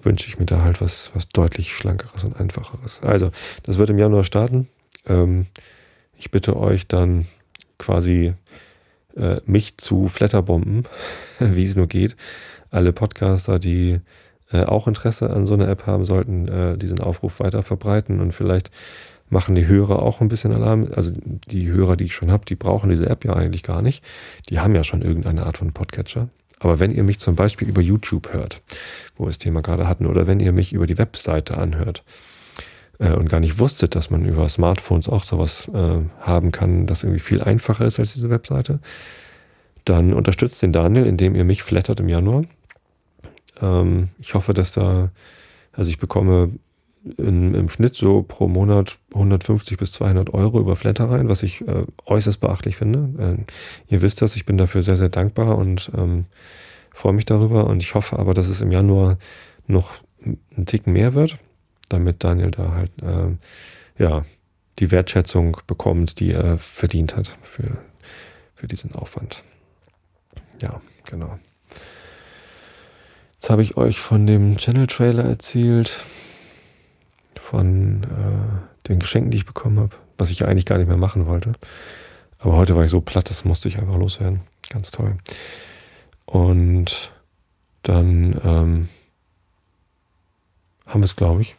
[0.01, 3.01] wünsche ich mir da halt was, was deutlich schlankeres und einfacheres.
[3.01, 3.31] Also,
[3.63, 4.67] das wird im Januar starten.
[5.07, 5.47] Ähm,
[6.17, 7.27] ich bitte euch dann
[7.77, 8.33] quasi
[9.15, 10.87] äh, mich zu Flatterbomben,
[11.39, 12.15] wie es nur geht.
[12.71, 13.99] Alle Podcaster, die
[14.53, 18.33] äh, auch Interesse an so einer App haben, sollten äh, diesen Aufruf weiter verbreiten und
[18.33, 18.71] vielleicht
[19.29, 20.87] machen die Hörer auch ein bisschen Alarm.
[20.95, 21.11] Also
[21.47, 24.03] die Hörer, die ich schon habe, die brauchen diese App ja eigentlich gar nicht.
[24.49, 26.29] Die haben ja schon irgendeine Art von Podcatcher.
[26.59, 28.61] Aber wenn ihr mich zum Beispiel über YouTube hört,
[29.17, 32.03] wo wir das Thema gerade hatten, oder wenn ihr mich über die Webseite anhört
[32.99, 37.03] äh, und gar nicht wusstet, dass man über Smartphones auch sowas äh, haben kann, das
[37.03, 38.79] irgendwie viel einfacher ist als diese Webseite,
[39.83, 42.43] dann unterstützt den Daniel, indem ihr mich flattert im Januar
[43.63, 45.11] ähm, ich hoffe, dass da,
[45.71, 46.51] also ich bekomme
[47.17, 51.61] in, im Schnitt so pro Monat 150 bis 200 Euro über Flatter rein, was ich
[51.67, 53.37] äh, äußerst beachtlich finde.
[53.39, 56.25] Äh, ihr wisst das, ich bin dafür sehr, sehr dankbar und ähm,
[56.91, 57.67] freue mich darüber.
[57.67, 59.17] Und ich hoffe aber, dass es im Januar
[59.67, 59.91] noch
[60.25, 61.37] ein Ticken mehr wird,
[61.89, 64.25] damit Daniel da halt äh, ja
[64.79, 67.77] die Wertschätzung bekommt, die er verdient hat für,
[68.55, 69.43] für diesen Aufwand.
[70.61, 71.37] Ja, genau.
[73.43, 75.99] Jetzt habe ich euch von dem Channel-Trailer erzählt,
[77.35, 80.95] von äh, den Geschenken, die ich bekommen habe, was ich ja eigentlich gar nicht mehr
[80.95, 81.51] machen wollte.
[82.39, 84.39] Aber heute war ich so platt, das musste ich einfach loswerden.
[84.69, 85.17] Ganz toll.
[86.25, 87.11] Und
[87.81, 88.89] dann ähm,
[90.85, 91.57] haben wir es, glaube ich,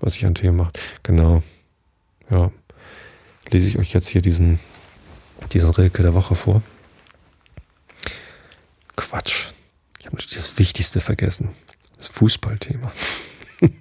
[0.00, 0.72] was ich an Themen mache.
[1.02, 1.42] Genau.
[2.30, 2.50] Ja.
[3.50, 4.58] Lese ich euch jetzt hier diesen,
[5.52, 6.62] diesen Rilke der Woche vor.
[8.96, 9.48] Quatsch.
[10.04, 11.48] Ich habe das Wichtigste vergessen.
[11.96, 12.92] Das Fußballthema.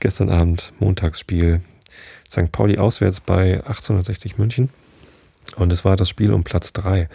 [0.00, 1.60] Gestern Abend Montagsspiel
[2.30, 2.50] St.
[2.50, 4.70] Pauli auswärts bei 1860 München.
[5.56, 7.10] Und es war das Spiel um Platz 3.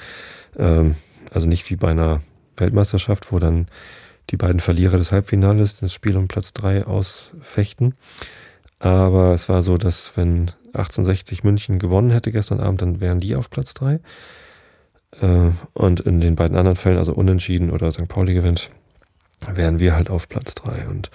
[0.60, 0.96] Ähm,
[1.32, 2.22] also nicht wie bei einer
[2.56, 3.66] Weltmeisterschaft, wo dann
[4.30, 7.96] die beiden Verlierer des Halbfinales das Spiel um Platz 3 ausfechten.
[8.78, 13.36] Aber es war so, dass wenn 1860 München gewonnen hätte gestern Abend, dann wären die
[13.36, 14.00] auf Platz 3.
[15.22, 18.08] Äh, und in den beiden anderen Fällen, also unentschieden oder St.
[18.08, 18.70] Pauli gewinnt,
[19.54, 20.88] wären wir halt auf Platz 3.
[20.88, 21.10] Und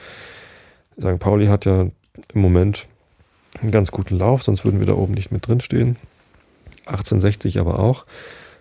[1.00, 1.18] St.
[1.18, 1.86] Pauli hat ja
[2.34, 2.86] im Moment
[3.60, 5.96] einen ganz guten Lauf, sonst würden wir da oben nicht mit drin stehen.
[6.86, 8.06] 1860 aber auch.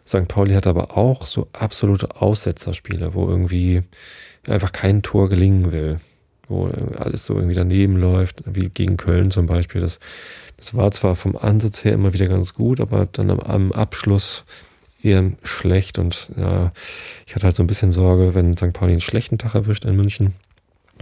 [0.07, 0.27] St.
[0.27, 3.83] Pauli hat aber auch so absolute Aussetzerspiele, wo irgendwie
[4.47, 5.99] einfach kein Tor gelingen will.
[6.49, 9.81] wo alles so irgendwie daneben läuft, wie gegen Köln zum Beispiel.
[9.81, 9.99] Das,
[10.55, 14.45] das war zwar vom Ansatz her immer wieder ganz gut, aber dann am, am Abschluss
[15.07, 16.71] eher schlecht und ja,
[17.25, 18.73] ich hatte halt so ein bisschen Sorge, wenn St.
[18.73, 20.33] Pauli einen schlechten Tag erwischt in München,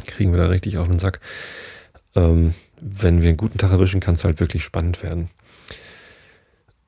[0.06, 1.20] kriegen wir da richtig auf den Sack.
[2.16, 5.30] Ähm, wenn wir einen guten Tag erwischen, kann es halt wirklich spannend werden.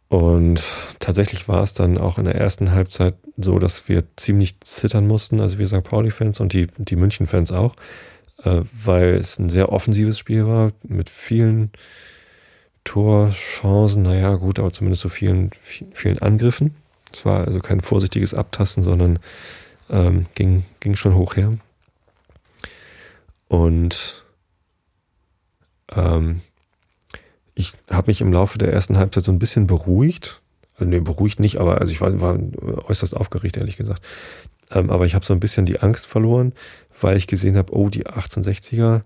[0.10, 0.64] Und
[1.00, 5.42] tatsächlich war es dann auch in der ersten Halbzeit so, dass wir ziemlich zittern mussten,
[5.42, 5.84] also wir St.
[5.84, 7.76] Pauli-Fans und die, die München-Fans auch,
[8.44, 11.72] äh, weil es ein sehr offensives Spiel war mit vielen
[12.86, 16.74] Torchancen, naja gut, aber zumindest so vielen, vielen Angriffen.
[17.14, 19.20] Es war also kein vorsichtiges Abtasten, sondern
[19.90, 21.54] ähm, ging, ging schon hoch her.
[23.48, 24.26] Und
[25.92, 26.42] ähm,
[27.56, 30.42] ich habe mich im Laufe der ersten Halbzeit so ein bisschen beruhigt.
[30.76, 32.38] Also, nee, beruhigt nicht, aber also ich war, war
[32.88, 34.04] äußerst aufgeregt, ehrlich gesagt.
[34.72, 36.54] Ähm, aber ich habe so ein bisschen die Angst verloren,
[37.00, 39.02] weil ich gesehen habe, oh, die 1860er,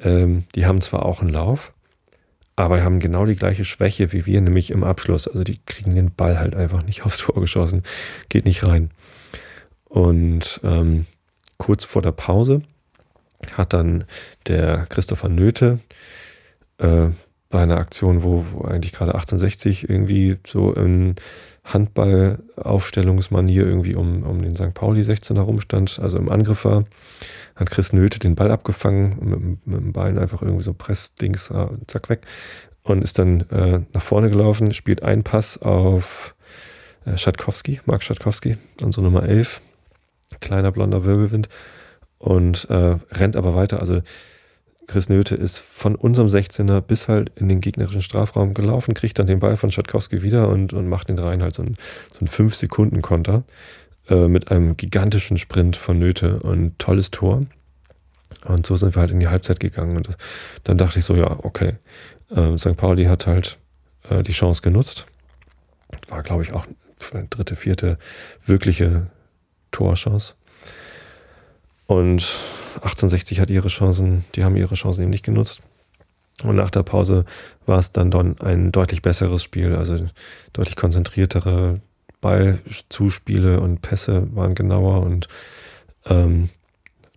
[0.00, 1.72] ähm, die haben zwar auch einen Lauf,
[2.56, 5.28] aber haben genau die gleiche Schwäche wie wir, nämlich im Abschluss.
[5.28, 7.82] Also die kriegen den Ball halt einfach nicht aufs Tor geschossen,
[8.28, 8.90] geht nicht rein.
[9.84, 11.06] Und ähm,
[11.58, 12.62] kurz vor der Pause
[13.52, 14.04] hat dann
[14.46, 15.78] der Christopher Nöte
[16.78, 17.08] äh,
[17.50, 21.14] bei einer Aktion, wo, wo eigentlich gerade 1860 irgendwie so in
[21.66, 24.72] Handballaufstellungsmanier irgendwie um, um den St.
[24.72, 26.84] Pauli 16 herumstand, also im Angriff war,
[27.56, 31.66] hat Chris Nöte den Ball abgefangen, mit, mit dem Bein einfach irgendwie so Pressdings, äh,
[31.86, 32.20] zack, weg
[32.82, 36.34] und ist dann äh, nach vorne gelaufen, spielt einen Pass auf
[37.04, 39.60] äh, Schatkowski, Marc Schatkowski, unsere Nummer 11,
[40.40, 41.48] kleiner blonder Wirbelwind
[42.18, 43.80] und äh, rennt aber weiter.
[43.80, 44.02] Also
[44.86, 49.26] Chris Nöte ist von unserem 16er bis halt in den gegnerischen Strafraum gelaufen, kriegt dann
[49.26, 51.76] den Ball von Schatkowski wieder und, und macht den rein halt so ein,
[52.12, 53.44] so ein 5-Sekunden-Konter
[54.08, 57.46] äh, mit einem gigantischen Sprint von Nöte und tolles Tor.
[58.44, 59.96] Und so sind wir halt in die Halbzeit gegangen.
[59.96, 60.08] Und
[60.64, 61.74] dann dachte ich so, ja, okay.
[62.30, 62.76] Äh, St.
[62.76, 63.58] Pauli hat halt
[64.08, 65.06] äh, die Chance genutzt.
[66.08, 66.66] War, glaube ich, auch
[67.12, 67.98] eine dritte, vierte
[68.44, 69.08] wirkliche
[69.70, 70.34] Torchance.
[71.86, 72.38] Und
[72.76, 75.62] 1860 hat ihre Chancen, die haben ihre Chancen eben nicht genutzt.
[76.42, 77.24] Und nach der Pause
[77.64, 80.06] war es dann, dann ein deutlich besseres Spiel, also
[80.52, 81.80] deutlich konzentriertere
[82.20, 85.28] Ballzuspiele und Pässe waren genauer und
[86.06, 86.50] ähm,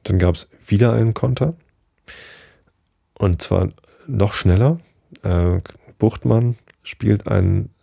[0.03, 1.55] dann gab es wieder einen Konter
[3.15, 3.69] und zwar
[4.07, 4.77] noch schneller.
[5.23, 5.59] Äh,
[5.97, 7.73] Buchtmann spielt einen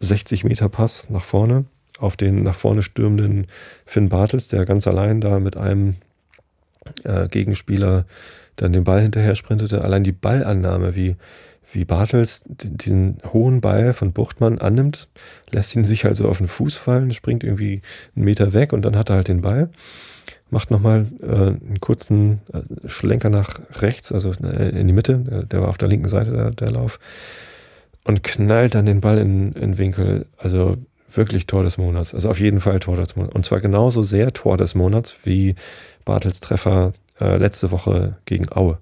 [0.00, 1.66] 60 Meter Pass nach vorne
[2.00, 3.46] auf den nach vorne stürmenden
[3.86, 5.96] Finn Bartels, der ganz allein da mit einem
[7.04, 8.06] äh, Gegenspieler
[8.56, 9.82] dann den Ball hinterher sprintete.
[9.82, 11.16] Allein die Ballannahme, wie,
[11.72, 15.08] wie Bartels diesen hohen Ball von Buchtmann annimmt,
[15.50, 17.82] lässt ihn sich also auf den Fuß fallen, springt irgendwie
[18.16, 19.70] einen Meter weg und dann hat er halt den Ball.
[20.50, 25.62] Macht nochmal äh, einen kurzen äh, Schlenker nach rechts, also äh, in die Mitte, der,
[25.62, 26.98] war auf der linken Seite der, der Lauf,
[28.02, 30.26] und knallt dann den Ball in, in Winkel.
[30.36, 30.76] Also
[31.16, 32.14] wirklich Tor des Monats.
[32.14, 33.34] Also auf jeden Fall Tor des Monats.
[33.34, 35.54] Und zwar genauso sehr Tor des Monats wie
[36.04, 38.78] Bartels Treffer äh, letzte Woche gegen Aue.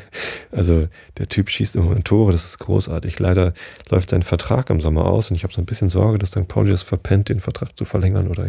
[0.52, 3.18] also der Typ schießt immer in Tore, das ist großartig.
[3.18, 3.52] Leider
[3.90, 6.48] läuft sein Vertrag im Sommer aus und ich habe so ein bisschen Sorge, dass St.
[6.48, 8.48] Pauli das verpennt, den Vertrag zu verlängern oder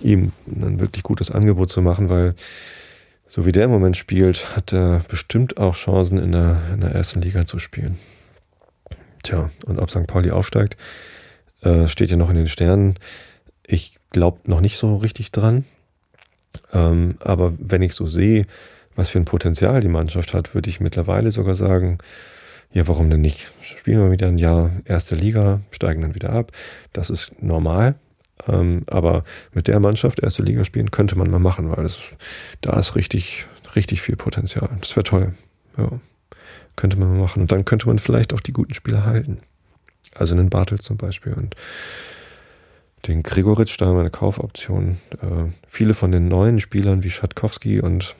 [0.00, 2.34] ihm ein wirklich gutes Angebot zu machen, weil
[3.26, 6.92] so wie der im Moment spielt, hat er bestimmt auch Chancen in der, in der
[6.92, 7.98] ersten Liga zu spielen.
[9.22, 10.06] Tja, und ob St.
[10.06, 10.76] Pauli aufsteigt,
[11.62, 12.94] äh, steht ja noch in den Sternen.
[13.66, 15.64] Ich glaube noch nicht so richtig dran.
[16.72, 18.46] Ähm, aber wenn ich so sehe,
[18.96, 21.98] was für ein Potenzial die Mannschaft hat, würde ich mittlerweile sogar sagen,
[22.72, 23.50] ja, warum denn nicht?
[23.60, 26.52] Spielen wir wieder ein Jahr erste Liga, steigen dann wieder ab.
[26.92, 27.94] Das ist normal.
[28.46, 31.98] Ähm, aber mit der Mannschaft erste Liga spielen könnte man mal machen, weil das,
[32.60, 34.68] da ist richtig, richtig viel Potenzial.
[34.80, 35.34] Das wäre toll.
[35.76, 35.90] Ja,
[36.76, 37.42] könnte man mal machen.
[37.42, 39.38] Und dann könnte man vielleicht auch die guten Spieler halten.
[40.14, 41.54] Also einen Bartels zum Beispiel und
[43.06, 44.98] den Gregoritsch, da haben wir eine Kaufoption.
[45.20, 48.16] Äh, viele von den neuen Spielern wie Schatkowski und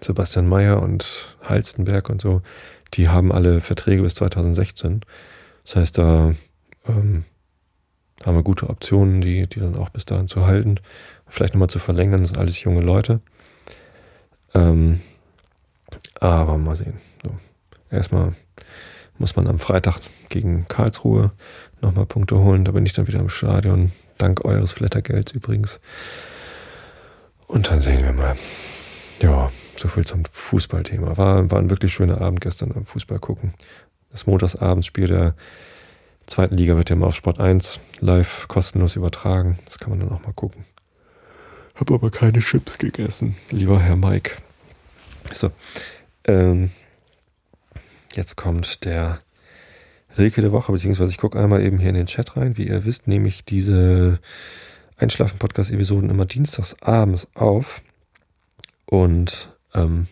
[0.00, 2.42] Sebastian Mayer und Halstenberg und so,
[2.94, 5.02] die haben alle Verträge bis 2016.
[5.64, 6.34] Das heißt, da
[6.86, 7.24] ähm,
[8.24, 10.76] haben wir gute Optionen, die, die dann auch bis dahin zu halten.
[11.28, 13.20] Vielleicht nochmal zu verlängern, das sind alles junge Leute.
[14.54, 15.00] Ähm,
[16.20, 16.98] aber mal sehen.
[17.22, 17.30] So.
[17.90, 18.34] Erstmal
[19.18, 21.32] muss man am Freitag gegen Karlsruhe
[21.80, 22.64] nochmal Punkte holen.
[22.64, 23.92] Da bin ich dann wieder im Stadion.
[24.18, 25.80] Dank eures Flattergelds übrigens.
[27.46, 28.36] Und dann sehen wir mal.
[29.20, 31.16] Ja, so viel zum Fußballthema.
[31.16, 33.54] War, war ein wirklich schöner Abend gestern am Fußball gucken.
[34.10, 35.34] Das Montagsabendsspiel der
[36.26, 39.58] zweiten Liga wird ja mal auf Sport 1 live kostenlos übertragen.
[39.64, 40.64] Das kann man dann auch mal gucken.
[41.74, 44.36] Hab aber keine Chips gegessen, lieber Herr Mike.
[45.32, 45.50] So.
[46.24, 46.70] Ähm,
[48.16, 49.20] jetzt kommt der
[50.16, 52.56] Rilke der Woche, beziehungsweise ich gucke einmal eben hier in den Chat rein.
[52.56, 54.20] Wie ihr wisst, nehme ich diese
[54.96, 57.82] Einschlafen-Podcast-Episoden immer dienstags abends auf.
[58.86, 60.06] Und ähm,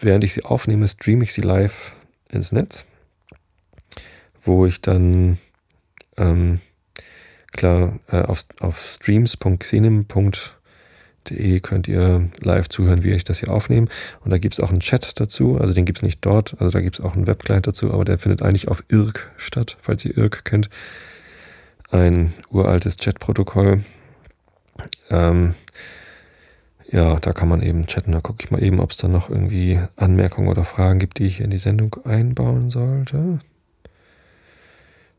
[0.00, 1.94] während ich sie aufnehme, streame ich sie live
[2.30, 2.86] ins Netz,
[4.40, 5.38] wo ich dann
[6.16, 6.60] ähm,
[7.52, 10.63] klar äh, auf, auf streams.xenim.de
[11.62, 13.88] könnt ihr live zuhören, wie ich das hier aufnehme.
[14.24, 16.70] Und da gibt es auch einen Chat dazu, also den gibt es nicht dort, also
[16.70, 20.04] da gibt es auch einen Webclient dazu, aber der findet eigentlich auf IRC statt, falls
[20.04, 20.70] ihr IRC kennt.
[21.90, 23.84] Ein uraltes Chatprotokoll.
[25.10, 25.54] Ähm,
[26.90, 28.12] ja, da kann man eben chatten.
[28.12, 31.26] Da gucke ich mal eben, ob es da noch irgendwie Anmerkungen oder Fragen gibt, die
[31.26, 33.40] ich in die Sendung einbauen sollte.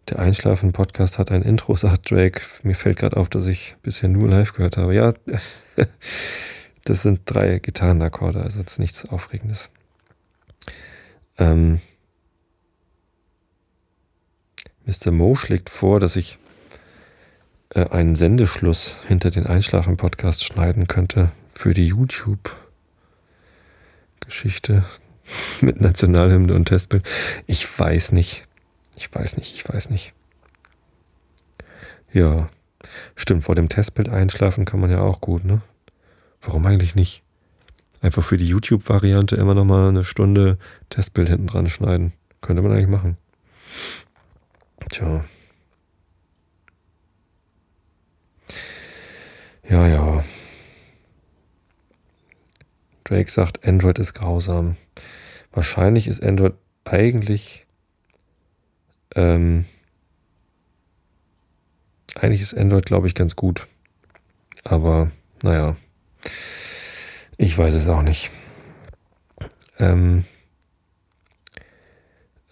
[0.09, 2.41] Der Einschlafen-Podcast hat ein Intro, sagt Drake.
[2.61, 4.93] Mir fällt gerade auf, dass ich bisher nur live gehört habe.
[4.93, 5.15] Ja,
[6.83, 9.71] das sind drei Gitarrenakkorde, also ist nichts Aufregendes.
[11.39, 11.81] Ähm,
[14.85, 15.09] Mr.
[15.11, 16.37] Mo schlägt vor, dass ich
[17.69, 24.85] äh, einen Sendeschluss hinter den Einschlafen-Podcast schneiden könnte für die YouTube-Geschichte
[25.61, 27.09] mit Nationalhymne und Testbild.
[27.47, 28.44] Ich weiß nicht.
[28.95, 30.13] Ich weiß nicht, ich weiß nicht.
[32.12, 32.49] Ja,
[33.15, 35.62] stimmt, vor dem Testbild einschlafen kann man ja auch gut, ne?
[36.41, 37.23] Warum eigentlich nicht?
[38.01, 40.58] Einfach für die YouTube-Variante immer nochmal eine Stunde
[40.89, 42.13] Testbild hinten dran schneiden.
[42.41, 43.17] Könnte man eigentlich machen.
[44.91, 45.25] Tja.
[49.67, 50.23] Ja, ja.
[53.03, 54.75] Drake sagt, Android ist grausam.
[55.51, 56.53] Wahrscheinlich ist Android
[56.84, 57.64] eigentlich
[59.15, 59.65] ähm,
[62.15, 63.67] eigentlich ist Android, glaube ich, ganz gut.
[64.63, 65.75] Aber naja,
[67.38, 68.32] ich weiß es auch nicht.
[69.80, 70.25] Ähm,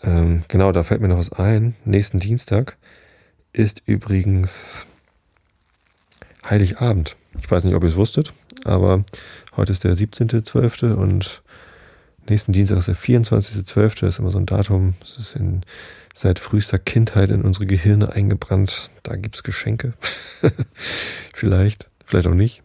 [0.04, 1.76] ähm, genau, da fällt mir noch was ein.
[1.86, 2.78] Nächsten Dienstag
[3.54, 4.86] ist übrigens
[6.47, 7.15] Heiligabend.
[7.39, 8.34] Ich weiß nicht, ob ihr es wusstet,
[8.65, 9.06] aber
[9.56, 10.93] heute ist der 17.12.
[10.93, 11.41] und
[12.29, 13.99] nächsten Dienstag ist der 24.12.
[13.99, 14.95] Das ist immer so ein Datum.
[15.01, 15.62] Das ist in
[16.13, 18.91] seit frühester Kindheit in unsere Gehirne eingebrannt.
[19.03, 19.93] Da gibt es Geschenke.
[21.33, 22.62] vielleicht, vielleicht auch nicht.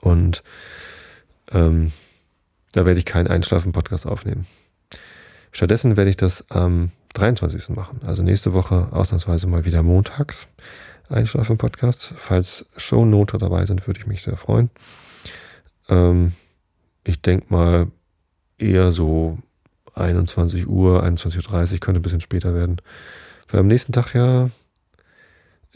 [0.00, 0.42] Und
[1.52, 1.92] ähm,
[2.72, 4.46] da werde ich keinen Einschlafen-Podcast aufnehmen.
[5.50, 7.70] Stattdessen werde ich das am 23.
[7.70, 8.00] machen.
[8.04, 10.48] Also nächste Woche ausnahmsweise mal wieder montags
[11.08, 12.12] Einschlafen-Podcast.
[12.16, 14.70] Falls Shownoter dabei sind, würde ich mich sehr freuen.
[15.88, 16.32] Ähm,
[17.04, 17.86] ich denke mal
[18.58, 19.38] eher so
[19.94, 22.76] 21 Uhr, 21.30 Uhr, könnte ein bisschen später werden.
[23.48, 24.50] Weil am nächsten Tag ja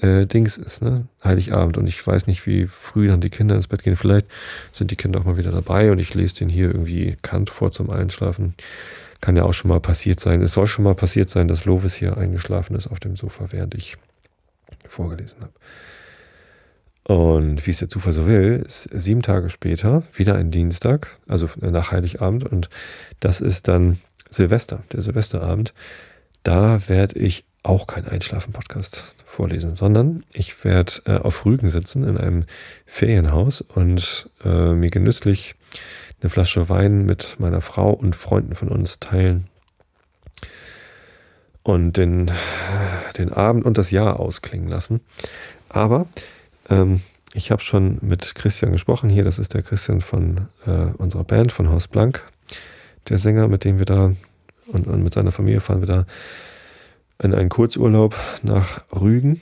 [0.00, 1.06] äh, Dings ist, ne?
[1.22, 1.78] Heiligabend.
[1.78, 3.96] Und ich weiß nicht, wie früh dann die Kinder ins Bett gehen.
[3.96, 4.26] Vielleicht
[4.72, 7.70] sind die Kinder auch mal wieder dabei und ich lese den hier irgendwie Kant vor
[7.70, 8.54] zum Einschlafen.
[9.20, 10.42] Kann ja auch schon mal passiert sein.
[10.42, 13.74] Es soll schon mal passiert sein, dass Lovis hier eingeschlafen ist auf dem Sofa, während
[13.74, 13.96] ich
[14.88, 15.52] vorgelesen habe.
[17.04, 21.48] Und wie es der Zufall so will, ist sieben Tage später wieder ein Dienstag, also
[21.60, 22.44] nach Heiligabend.
[22.44, 22.68] Und
[23.20, 25.74] das ist dann Silvester, der Silvesterabend,
[26.42, 32.16] da werde ich auch keinen Einschlafen-Podcast vorlesen, sondern ich werde äh, auf Rügen sitzen in
[32.16, 32.44] einem
[32.86, 35.54] Ferienhaus und äh, mir genüsslich
[36.20, 39.48] eine Flasche Wein mit meiner Frau und Freunden von uns teilen
[41.62, 42.30] und den,
[43.18, 45.00] den Abend und das Jahr ausklingen lassen.
[45.68, 46.06] Aber
[46.70, 47.02] ähm,
[47.34, 51.52] ich habe schon mit Christian gesprochen hier, das ist der Christian von äh, unserer Band,
[51.52, 52.24] von Horst Blank,
[53.08, 54.14] der Sänger, mit dem wir da
[54.66, 56.06] und, und mit seiner Familie fahren wir da
[57.22, 59.40] in einen Kurzurlaub nach Rügen.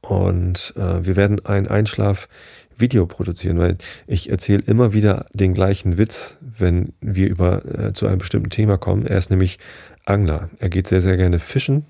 [0.00, 3.76] Und äh, wir werden ein Einschlaf-Video produzieren, weil
[4.06, 8.78] ich erzähle immer wieder den gleichen Witz, wenn wir über äh, zu einem bestimmten Thema
[8.78, 9.06] kommen.
[9.06, 9.58] Er ist nämlich
[10.06, 10.50] Angler.
[10.58, 11.84] Er geht sehr, sehr gerne fischen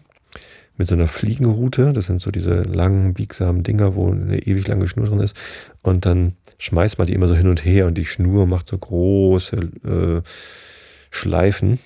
[0.81, 1.93] mit so einer Fliegenroute.
[1.93, 5.37] Das sind so diese langen, biegsamen Dinger, wo eine ewig lange Schnur drin ist.
[5.83, 8.78] Und dann schmeißt man die immer so hin und her und die Schnur macht so
[8.78, 10.22] große äh,
[11.11, 11.81] Schleifen.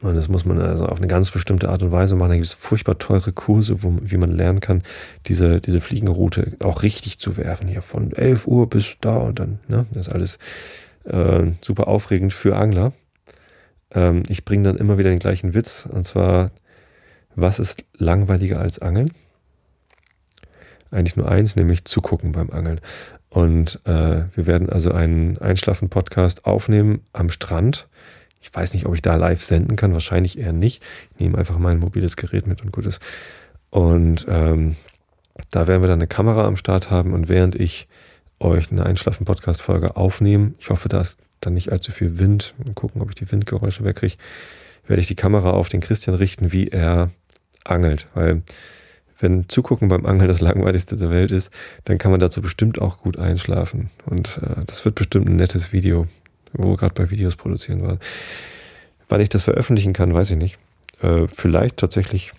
[0.00, 2.30] Und das muss man also auf eine ganz bestimmte Art und Weise machen.
[2.30, 4.82] Da gibt es furchtbar teure Kurse, wo, wie man lernen kann,
[5.26, 7.68] diese, diese Fliegenroute auch richtig zu werfen.
[7.68, 9.58] Hier von 11 Uhr bis da und dann.
[9.68, 9.84] Ne?
[9.90, 10.38] Das ist alles
[11.04, 12.94] äh, super aufregend für Angler.
[13.92, 15.86] Ähm, ich bringe dann immer wieder den gleichen Witz.
[15.86, 16.50] Und zwar,
[17.40, 19.12] was ist langweiliger als Angeln?
[20.90, 22.80] Eigentlich nur eins, nämlich zugucken beim Angeln.
[23.28, 27.88] Und äh, wir werden also einen Einschlafen-Podcast aufnehmen am Strand
[28.40, 30.82] ich weiß nicht, ob ich da live senden kann, wahrscheinlich eher nicht.
[31.12, 33.00] Ich nehme einfach mein mobiles Gerät mit und gut ist.
[33.68, 34.76] Und ähm,
[35.50, 37.86] da werden wir dann eine Kamera am Start haben und während ich
[38.40, 43.10] euch eine Einschlafen-Podcast-Folge aufnehme, ich hoffe, da ist dann nicht allzu viel Wind, gucken, ob
[43.10, 44.16] ich die Windgeräusche wegkriege,
[44.86, 47.10] werde ich die Kamera auf den Christian richten, wie er
[47.64, 48.06] angelt.
[48.14, 48.42] Weil
[49.20, 51.50] wenn Zugucken beim Angeln das langweiligste der Welt ist,
[51.84, 53.90] dann kann man dazu bestimmt auch gut einschlafen.
[54.06, 56.06] Und äh, das wird bestimmt ein nettes Video,
[56.52, 58.00] wo wir gerade bei Videos produzieren waren.
[59.08, 60.58] Wann ich das veröffentlichen kann, weiß ich nicht.
[61.02, 62.32] Äh, vielleicht tatsächlich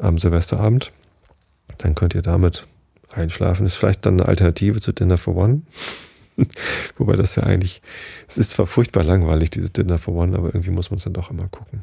[0.00, 0.92] am Silvesterabend.
[1.78, 2.66] Dann könnt ihr damit
[3.12, 3.66] einschlafen.
[3.66, 5.62] Ist vielleicht dann eine Alternative zu Dinner for One.
[6.96, 7.80] Wobei das ja eigentlich,
[8.26, 11.12] es ist zwar furchtbar langweilig, dieses Dinner for One, aber irgendwie muss man es dann
[11.12, 11.82] doch immer gucken.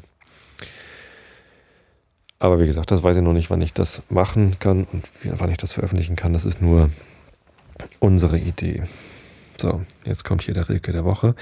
[2.42, 5.52] Aber wie gesagt, das weiß ich noch nicht, wann ich das machen kann und wann
[5.52, 6.32] ich das veröffentlichen kann.
[6.32, 6.90] Das ist nur
[8.00, 8.82] unsere Idee.
[9.60, 11.36] So, jetzt kommt hier der Rilke der Woche.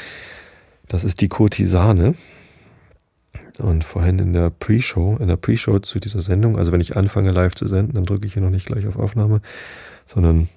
[0.88, 2.16] Das ist die Kurtisane.
[3.56, 7.30] Und vorhin in der Pre-Show, in der Pre-Show zu dieser Sendung, also wenn ich anfange
[7.30, 9.40] live zu senden, dann drücke ich hier noch nicht gleich auf Aufnahme,
[10.04, 10.50] sondern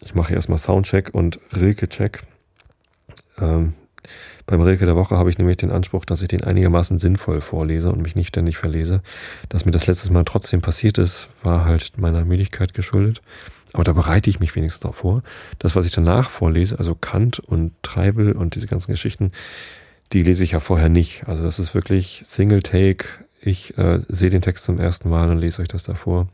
[0.00, 2.22] ich mache erstmal Soundcheck und Rilke-Check.
[3.42, 3.74] Ähm,
[4.46, 7.90] beim Rilke der Woche habe ich nämlich den Anspruch, dass ich den einigermaßen sinnvoll vorlese
[7.90, 9.02] und mich nicht ständig verlese.
[9.48, 13.22] Dass mir das letztes Mal trotzdem passiert ist, war halt meiner Müdigkeit geschuldet.
[13.72, 15.22] Aber da bereite ich mich wenigstens darauf vor.
[15.58, 19.32] Das, was ich danach vorlese, also Kant und Treibel und diese ganzen Geschichten,
[20.12, 21.26] die lese ich ja vorher nicht.
[21.26, 23.06] Also das ist wirklich Single Take.
[23.40, 26.28] Ich äh, sehe den Text zum ersten Mal und lese euch das davor.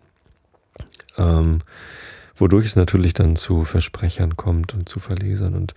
[1.19, 1.61] Ähm,
[2.37, 5.55] wodurch es natürlich dann zu Versprechern kommt und zu Verlesern.
[5.55, 5.75] Und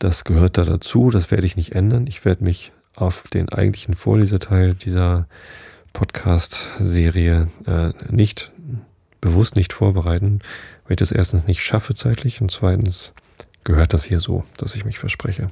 [0.00, 1.10] das gehört da dazu.
[1.10, 2.08] Das werde ich nicht ändern.
[2.08, 5.28] Ich werde mich auf den eigentlichen Vorleseteil dieser
[5.92, 8.50] Podcast-Serie äh, nicht
[9.20, 10.40] bewusst nicht vorbereiten,
[10.84, 13.12] weil ich das erstens nicht schaffe zeitlich und zweitens
[13.62, 15.50] gehört das hier so, dass ich mich verspreche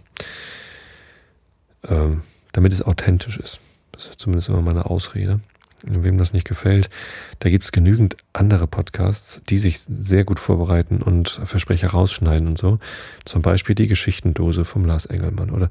[1.87, 2.23] ähm,
[2.53, 3.61] damit es authentisch ist.
[3.93, 5.41] Das ist zumindest immer meine Ausrede.
[5.83, 6.91] Wem das nicht gefällt,
[7.39, 12.59] da gibt es genügend andere Podcasts, die sich sehr gut vorbereiten und Versprecher rausschneiden und
[12.59, 12.79] so.
[13.25, 15.69] Zum Beispiel die Geschichtendose vom Lars Engelmann oder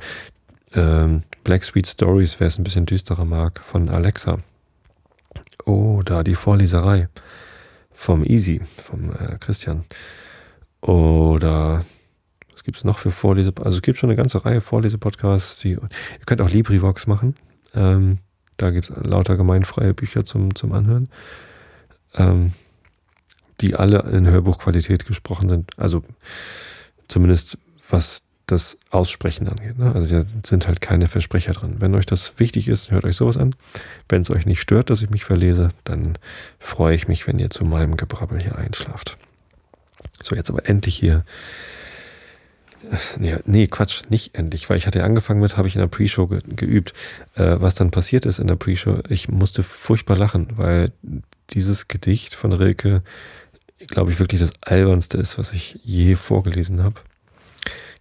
[0.74, 4.40] ähm, Black Sweet Stories, wer es ein bisschen düsterer mag, von Alexa.
[5.66, 7.10] Oder die Vorleserei
[7.92, 9.84] vom Easy, vom äh, Christian.
[10.82, 11.84] Oder
[12.68, 13.54] gibt es noch für Vorlese?
[13.64, 15.62] Also es gibt schon eine ganze Reihe Vorlesepodcasts.
[15.62, 15.90] Die, ihr
[16.26, 17.34] könnt auch LibriVox machen.
[17.74, 18.18] Ähm,
[18.58, 21.10] da gibt es lauter gemeinfreie Bücher zum, zum Anhören,
[22.16, 22.54] ähm,
[23.62, 25.72] die alle in Hörbuchqualität gesprochen sind.
[25.78, 26.04] Also
[27.08, 27.58] zumindest
[27.90, 29.78] was das Aussprechen angeht.
[29.78, 29.94] Ne?
[29.94, 31.76] Also da sind halt keine Versprecher drin.
[31.80, 33.54] Wenn euch das wichtig ist, hört euch sowas an.
[34.08, 36.18] Wenn es euch nicht stört, dass ich mich verlese, dann
[36.58, 39.18] freue ich mich, wenn ihr zu meinem Gebrabbel hier einschlaft.
[40.24, 41.26] So, jetzt aber endlich hier
[43.20, 45.88] Nee, nee, Quatsch, nicht endlich, weil ich hatte ja angefangen mit, habe ich in der
[45.88, 46.94] Pre-Show ge geübt.
[47.36, 50.92] Äh, was dann passiert ist in der Pre-Show, ich musste furchtbar lachen, weil
[51.50, 53.02] dieses Gedicht von Rilke,
[53.88, 57.02] glaube ich, wirklich das albernste ist, was ich je vorgelesen habe.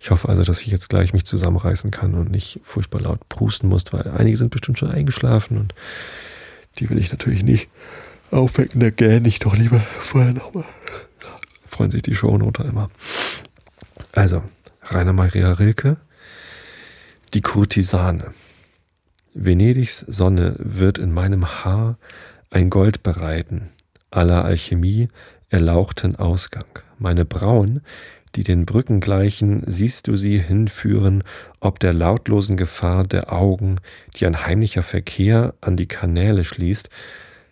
[0.01, 3.69] Ich hoffe also, dass ich jetzt gleich mich zusammenreißen kann und nicht furchtbar laut prusten
[3.69, 5.75] muss, weil einige sind bestimmt schon eingeschlafen und
[6.79, 7.69] die will ich natürlich nicht
[8.31, 8.81] aufwecken.
[8.81, 10.65] Da gähne ich doch lieber vorher nochmal.
[11.67, 12.91] Freuen sich die Shownoter immer.
[14.13, 14.43] Also,
[14.89, 15.97] Rainer Maria Rilke,
[17.35, 18.33] die Kurtisane.
[19.35, 21.99] Venedigs Sonne wird in meinem Haar
[22.51, 23.71] ein Gold bereiten,
[24.13, 25.09] aller Alchemie
[25.49, 26.67] erlauchten Ausgang.
[26.99, 27.81] Meine Brauen,
[28.37, 31.25] die den Brücken gleichen, siehst du sie hinführen,
[31.59, 33.77] ob der lautlosen Gefahr der Augen,
[34.15, 36.91] die ein heimlicher Verkehr an die Kanäle schließt,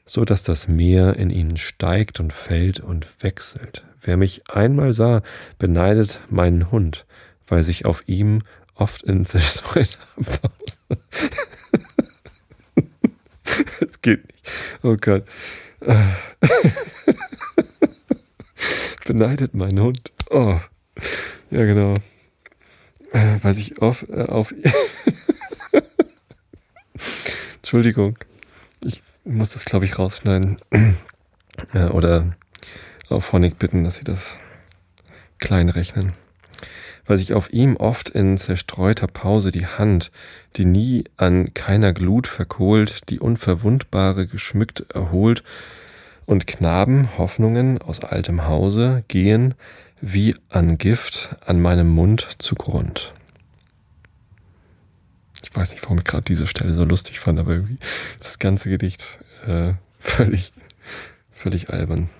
[0.07, 3.85] so dass das Meer in ihnen steigt und fällt und wechselt.
[4.01, 5.23] Wer mich einmal sah,
[5.59, 7.07] beneidet meinen Hund,
[7.47, 8.41] weil sich auf ihm
[8.75, 11.01] oft in zerstreuter Pause.
[13.89, 14.51] Es geht nicht.
[14.83, 15.25] Oh Gott.
[19.05, 20.13] Beneidet mein Hund.
[20.31, 20.59] Oh.
[21.51, 21.95] Ja, genau.
[23.13, 24.55] Äh, weil sich auf, äh, auf
[27.57, 28.19] Entschuldigung.
[29.25, 30.59] Muss das, glaube ich, rausschneiden.
[31.93, 32.27] oder
[33.09, 34.37] auf Honig bitten, dass sie das
[35.39, 36.15] klein rechnen
[37.07, 40.11] weil sich auf ihm oft in zerstreuter Pause die Hand,
[40.57, 45.43] die nie an keiner Glut verkohlt, die unverwundbare geschmückt erholt,
[46.27, 49.55] und Knaben Hoffnungen aus altem Hause gehen
[50.01, 53.14] wie an Gift an meinem Mund zugrund.
[55.55, 57.79] Ich weiß nicht, warum ich gerade diese Stelle so lustig fand, aber irgendwie
[58.15, 60.53] ist das ganze Gedicht äh, völlig,
[61.31, 62.11] völlig albern.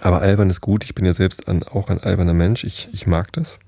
[0.00, 0.82] Aber albern ist gut.
[0.82, 2.64] Ich bin ja selbst ein, auch ein alberner Mensch.
[2.64, 3.60] Ich, ich mag das.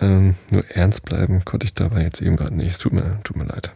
[0.00, 2.72] Ähm, nur ernst bleiben konnte ich dabei jetzt eben gerade nicht.
[2.72, 3.70] Es tut mir, tut mir leid.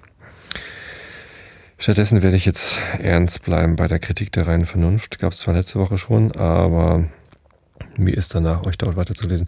[1.78, 5.20] Stattdessen werde ich jetzt ernst bleiben bei der Kritik der reinen Vernunft.
[5.20, 7.04] Gab es zwar letzte Woche schon, aber
[7.96, 9.46] mir ist danach, euch dort weiterzulesen.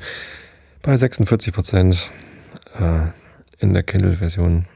[0.82, 2.12] Bei 46 Prozent.
[2.78, 3.08] Äh,
[3.58, 4.66] in der Kindle-Version.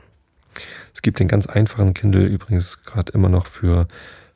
[0.95, 3.86] Es gibt den ganz einfachen Kindle übrigens gerade immer noch für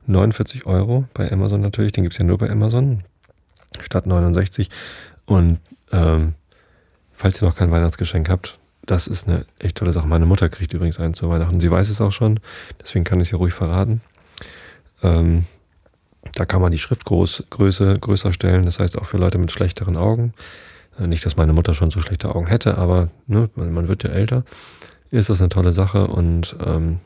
[0.06, 1.92] 49 Euro bei Amazon natürlich.
[1.92, 3.02] Den gibt es ja nur bei Amazon
[3.80, 4.70] statt 69.
[5.26, 5.58] Und
[5.92, 6.34] ähm,
[7.12, 10.06] falls ihr noch kein Weihnachtsgeschenk habt, das ist eine echt tolle Sache.
[10.06, 11.60] Meine Mutter kriegt übrigens einen zu Weihnachten.
[11.60, 12.40] Sie weiß es auch schon,
[12.80, 14.02] deswegen kann ich es ja ruhig verraten.
[15.02, 15.46] Ähm,
[16.34, 20.32] da kann man die Schriftgröße größer stellen, das heißt auch für Leute mit schlechteren Augen.
[20.98, 24.04] Äh, nicht, dass meine Mutter schon so schlechte Augen hätte, aber ne, man, man, wird
[24.04, 24.44] ja älter.
[25.14, 26.98] Ist das eine tolle Sache und ähm,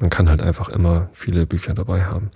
[0.00, 2.30] man kann halt einfach immer viele Bücher dabei haben.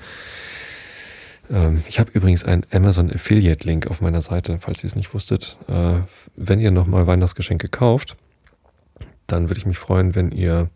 [1.50, 5.14] Ähm, ich habe übrigens einen Amazon Affiliate Link auf meiner Seite, falls ihr es nicht
[5.14, 5.56] wusstet.
[5.68, 6.02] Äh,
[6.36, 8.18] wenn ihr nochmal Weihnachtsgeschenke kauft,
[9.26, 10.68] dann würde ich mich freuen, wenn ihr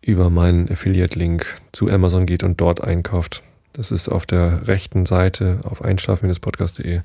[0.00, 3.42] über meinen Affiliate-Link zu Amazon geht und dort einkauft.
[3.72, 7.00] Das ist auf der rechten Seite auf einschlafen-podcast.de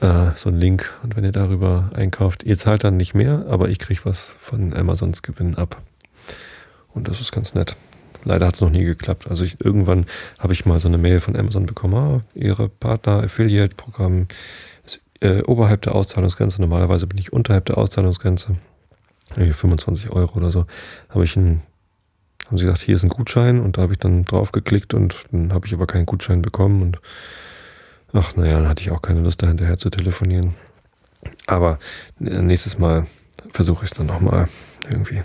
[0.00, 0.90] äh, so ein Link.
[1.02, 4.74] Und wenn ihr darüber einkauft, ihr zahlt dann nicht mehr, aber ich kriege was von
[4.74, 5.80] Amazons Gewinn ab.
[6.92, 7.76] Und das ist ganz nett.
[8.24, 9.28] Leider hat es noch nie geklappt.
[9.28, 10.06] Also ich, irgendwann
[10.38, 14.26] habe ich mal so eine Mail von Amazon bekommen, ah, Ihre Partner-Affiliate-Programm
[14.84, 16.60] ist äh, oberhalb der Auszahlungsgrenze.
[16.60, 18.56] Normalerweise bin ich unterhalb der Auszahlungsgrenze.
[19.34, 20.66] 25 Euro oder so.
[21.08, 21.62] Habe ich einen,
[22.46, 25.16] haben sie gesagt, hier ist ein Gutschein und da habe ich dann drauf geklickt und
[25.30, 27.00] dann habe ich aber keinen Gutschein bekommen und
[28.12, 30.54] ach naja, dann hatte ich auch keine Lust dahinterher zu telefonieren.
[31.46, 31.78] Aber
[32.20, 33.06] äh, nächstes Mal
[33.50, 34.48] versuche ich es dann nochmal.
[34.84, 35.22] Irgendwie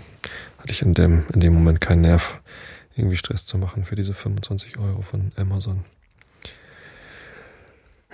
[0.58, 2.40] hatte ich in dem, in dem Moment keinen Nerv,
[2.94, 5.84] irgendwie Stress zu machen für diese 25 Euro von Amazon.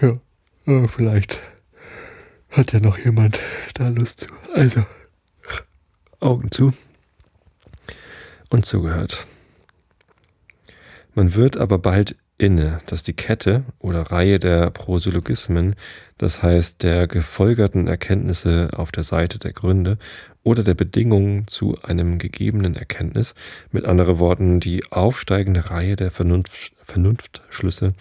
[0.01, 0.19] Ja,
[0.67, 1.41] äh, vielleicht
[2.51, 3.41] hat ja noch jemand
[3.75, 4.29] da Lust zu.
[4.55, 4.85] Also.
[6.21, 6.73] Augen zu
[8.49, 9.27] und zugehört.
[11.15, 15.77] Man wird aber bald inne, dass die Kette oder Reihe der Prosyllogismen,
[16.19, 19.97] das heißt der gefolgerten Erkenntnisse auf der Seite der Gründe
[20.43, 23.35] oder der Bedingungen zu einem gegebenen Erkenntnis,
[23.71, 27.95] mit anderen Worten die aufsteigende Reihe der Vernunft, Vernunftschlüsse,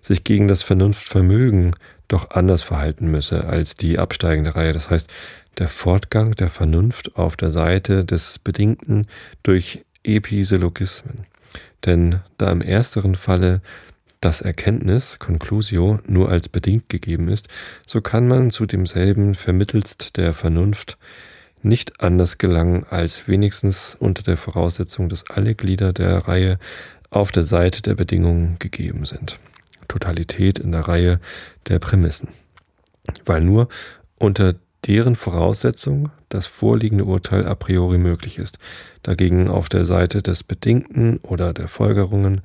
[0.00, 1.76] sich gegen das Vernunftvermögen
[2.08, 4.72] doch anders verhalten müsse als die absteigende Reihe.
[4.72, 5.10] Das heißt,
[5.58, 9.06] der Fortgang der Vernunft auf der Seite des Bedingten
[9.42, 11.26] durch Episyllogismen.
[11.84, 13.60] Denn da im ersteren Falle
[14.20, 17.48] das Erkenntnis, Conclusio, nur als bedingt gegeben ist,
[17.86, 20.96] so kann man zu demselben vermittelst der Vernunft
[21.62, 26.58] nicht anders gelangen, als wenigstens unter der Voraussetzung, dass alle Glieder der Reihe
[27.10, 29.38] auf der Seite der Bedingungen gegeben sind.
[29.88, 31.20] Totalität in der Reihe
[31.68, 32.28] der Prämissen.
[33.26, 33.68] Weil nur
[34.18, 34.54] unter
[34.86, 38.58] deren Voraussetzung das vorliegende Urteil a priori möglich ist,
[39.02, 42.40] dagegen auf der Seite des Bedingten oder der Folgerungen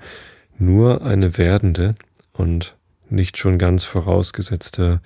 [0.60, 1.96] nur eine werdende
[2.34, 2.76] und
[3.10, 5.02] nicht schon ganz vorausgesetzte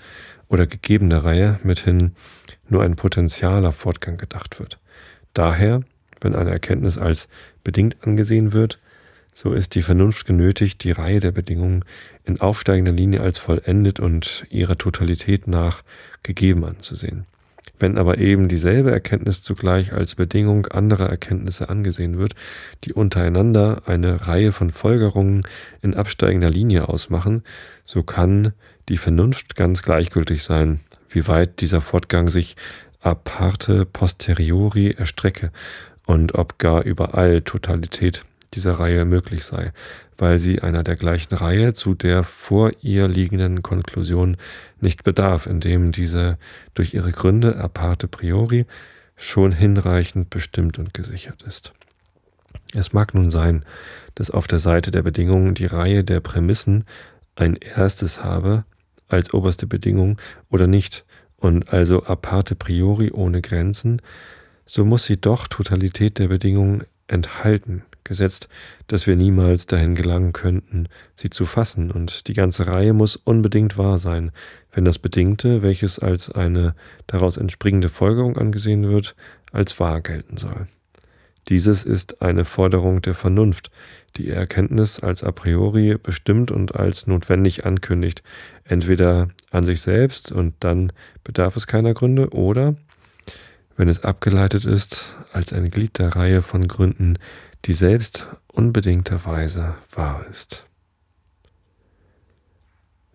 [0.49, 2.15] oder gegebene Reihe mithin
[2.67, 4.79] nur ein potenzieller Fortgang gedacht wird.
[5.33, 5.81] Daher,
[6.19, 7.27] wenn eine Erkenntnis als
[7.63, 8.79] bedingt angesehen wird,
[9.41, 11.83] so ist die Vernunft genötigt, die Reihe der Bedingungen
[12.25, 15.81] in aufsteigender Linie als vollendet und ihrer Totalität nach
[16.21, 17.25] gegeben anzusehen.
[17.79, 22.35] Wenn aber eben dieselbe Erkenntnis zugleich als Bedingung anderer Erkenntnisse angesehen wird,
[22.83, 25.41] die untereinander eine Reihe von Folgerungen
[25.81, 27.41] in absteigender Linie ausmachen,
[27.83, 28.53] so kann
[28.89, 32.55] die Vernunft ganz gleichgültig sein, wie weit dieser Fortgang sich
[32.99, 35.51] aparte posteriori erstrecke
[36.05, 38.23] und ob gar überall Totalität
[38.53, 39.71] dieser Reihe möglich sei,
[40.17, 44.37] weil sie einer der gleichen Reihe zu der vor ihr liegenden Konklusion
[44.79, 46.37] nicht bedarf, indem diese
[46.73, 48.65] durch ihre Gründe aparte priori
[49.15, 51.73] schon hinreichend bestimmt und gesichert ist.
[52.73, 53.65] Es mag nun sein,
[54.15, 56.85] dass auf der Seite der Bedingungen die Reihe der Prämissen
[57.35, 58.65] ein erstes habe
[59.07, 60.17] als oberste Bedingung
[60.49, 61.05] oder nicht
[61.37, 64.01] und also aparte priori ohne Grenzen,
[64.65, 68.49] so muss sie doch Totalität der Bedingungen enthalten, gesetzt,
[68.87, 73.77] dass wir niemals dahin gelangen könnten, sie zu fassen, und die ganze Reihe muss unbedingt
[73.77, 74.31] wahr sein,
[74.71, 76.75] wenn das Bedingte, welches als eine
[77.07, 79.15] daraus entspringende Folgerung angesehen wird,
[79.51, 80.67] als wahr gelten soll.
[81.49, 83.71] Dieses ist eine Forderung der Vernunft,
[84.17, 88.23] die Erkenntnis als a priori bestimmt und als notwendig ankündigt,
[88.63, 90.93] entweder an sich selbst und dann
[91.23, 92.75] bedarf es keiner Gründe, oder,
[93.77, 97.17] wenn es abgeleitet ist, als ein Glied der Reihe von Gründen,
[97.65, 100.65] die selbst unbedingterweise wahr ist.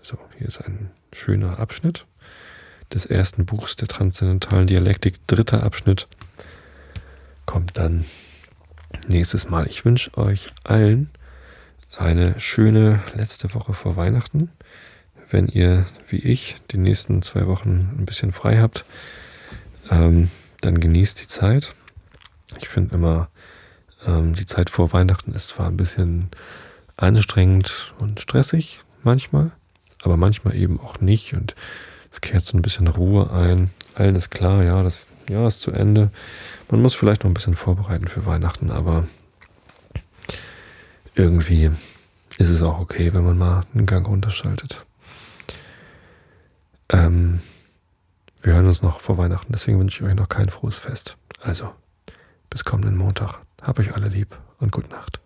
[0.00, 2.06] So, hier ist ein schöner Abschnitt
[2.92, 5.26] des ersten Buchs der transzendentalen Dialektik.
[5.26, 6.06] Dritter Abschnitt
[7.44, 8.04] kommt dann
[9.08, 9.66] nächstes Mal.
[9.66, 11.10] Ich wünsche euch allen
[11.96, 14.50] eine schöne letzte Woche vor Weihnachten.
[15.28, 18.84] Wenn ihr, wie ich, die nächsten zwei Wochen ein bisschen frei habt,
[19.90, 20.30] ähm,
[20.60, 21.74] dann genießt die Zeit
[22.58, 23.28] Ich finde immer,
[24.06, 26.28] ähm, die Zeit vor Weihnachten ist zwar ein bisschen
[26.96, 29.50] anstrengend und stressig manchmal,
[30.02, 31.34] aber manchmal eben auch nicht.
[31.34, 31.54] Und
[32.12, 33.70] es kehrt so ein bisschen Ruhe ein.
[33.94, 36.10] Allen ist klar, ja, das Jahr ist zu Ende.
[36.70, 39.06] Man muss vielleicht noch ein bisschen vorbereiten für Weihnachten, aber
[41.14, 41.70] irgendwie
[42.38, 44.84] ist es auch okay, wenn man mal einen Gang runterschaltet.
[46.90, 47.40] Ähm,
[48.42, 51.16] wir hören uns noch vor Weihnachten, deswegen wünsche ich euch noch kein frohes Fest.
[51.42, 51.72] Also,
[52.50, 53.45] bis kommenden Montag.
[53.62, 55.20] Hab euch alle lieb und gute Nacht.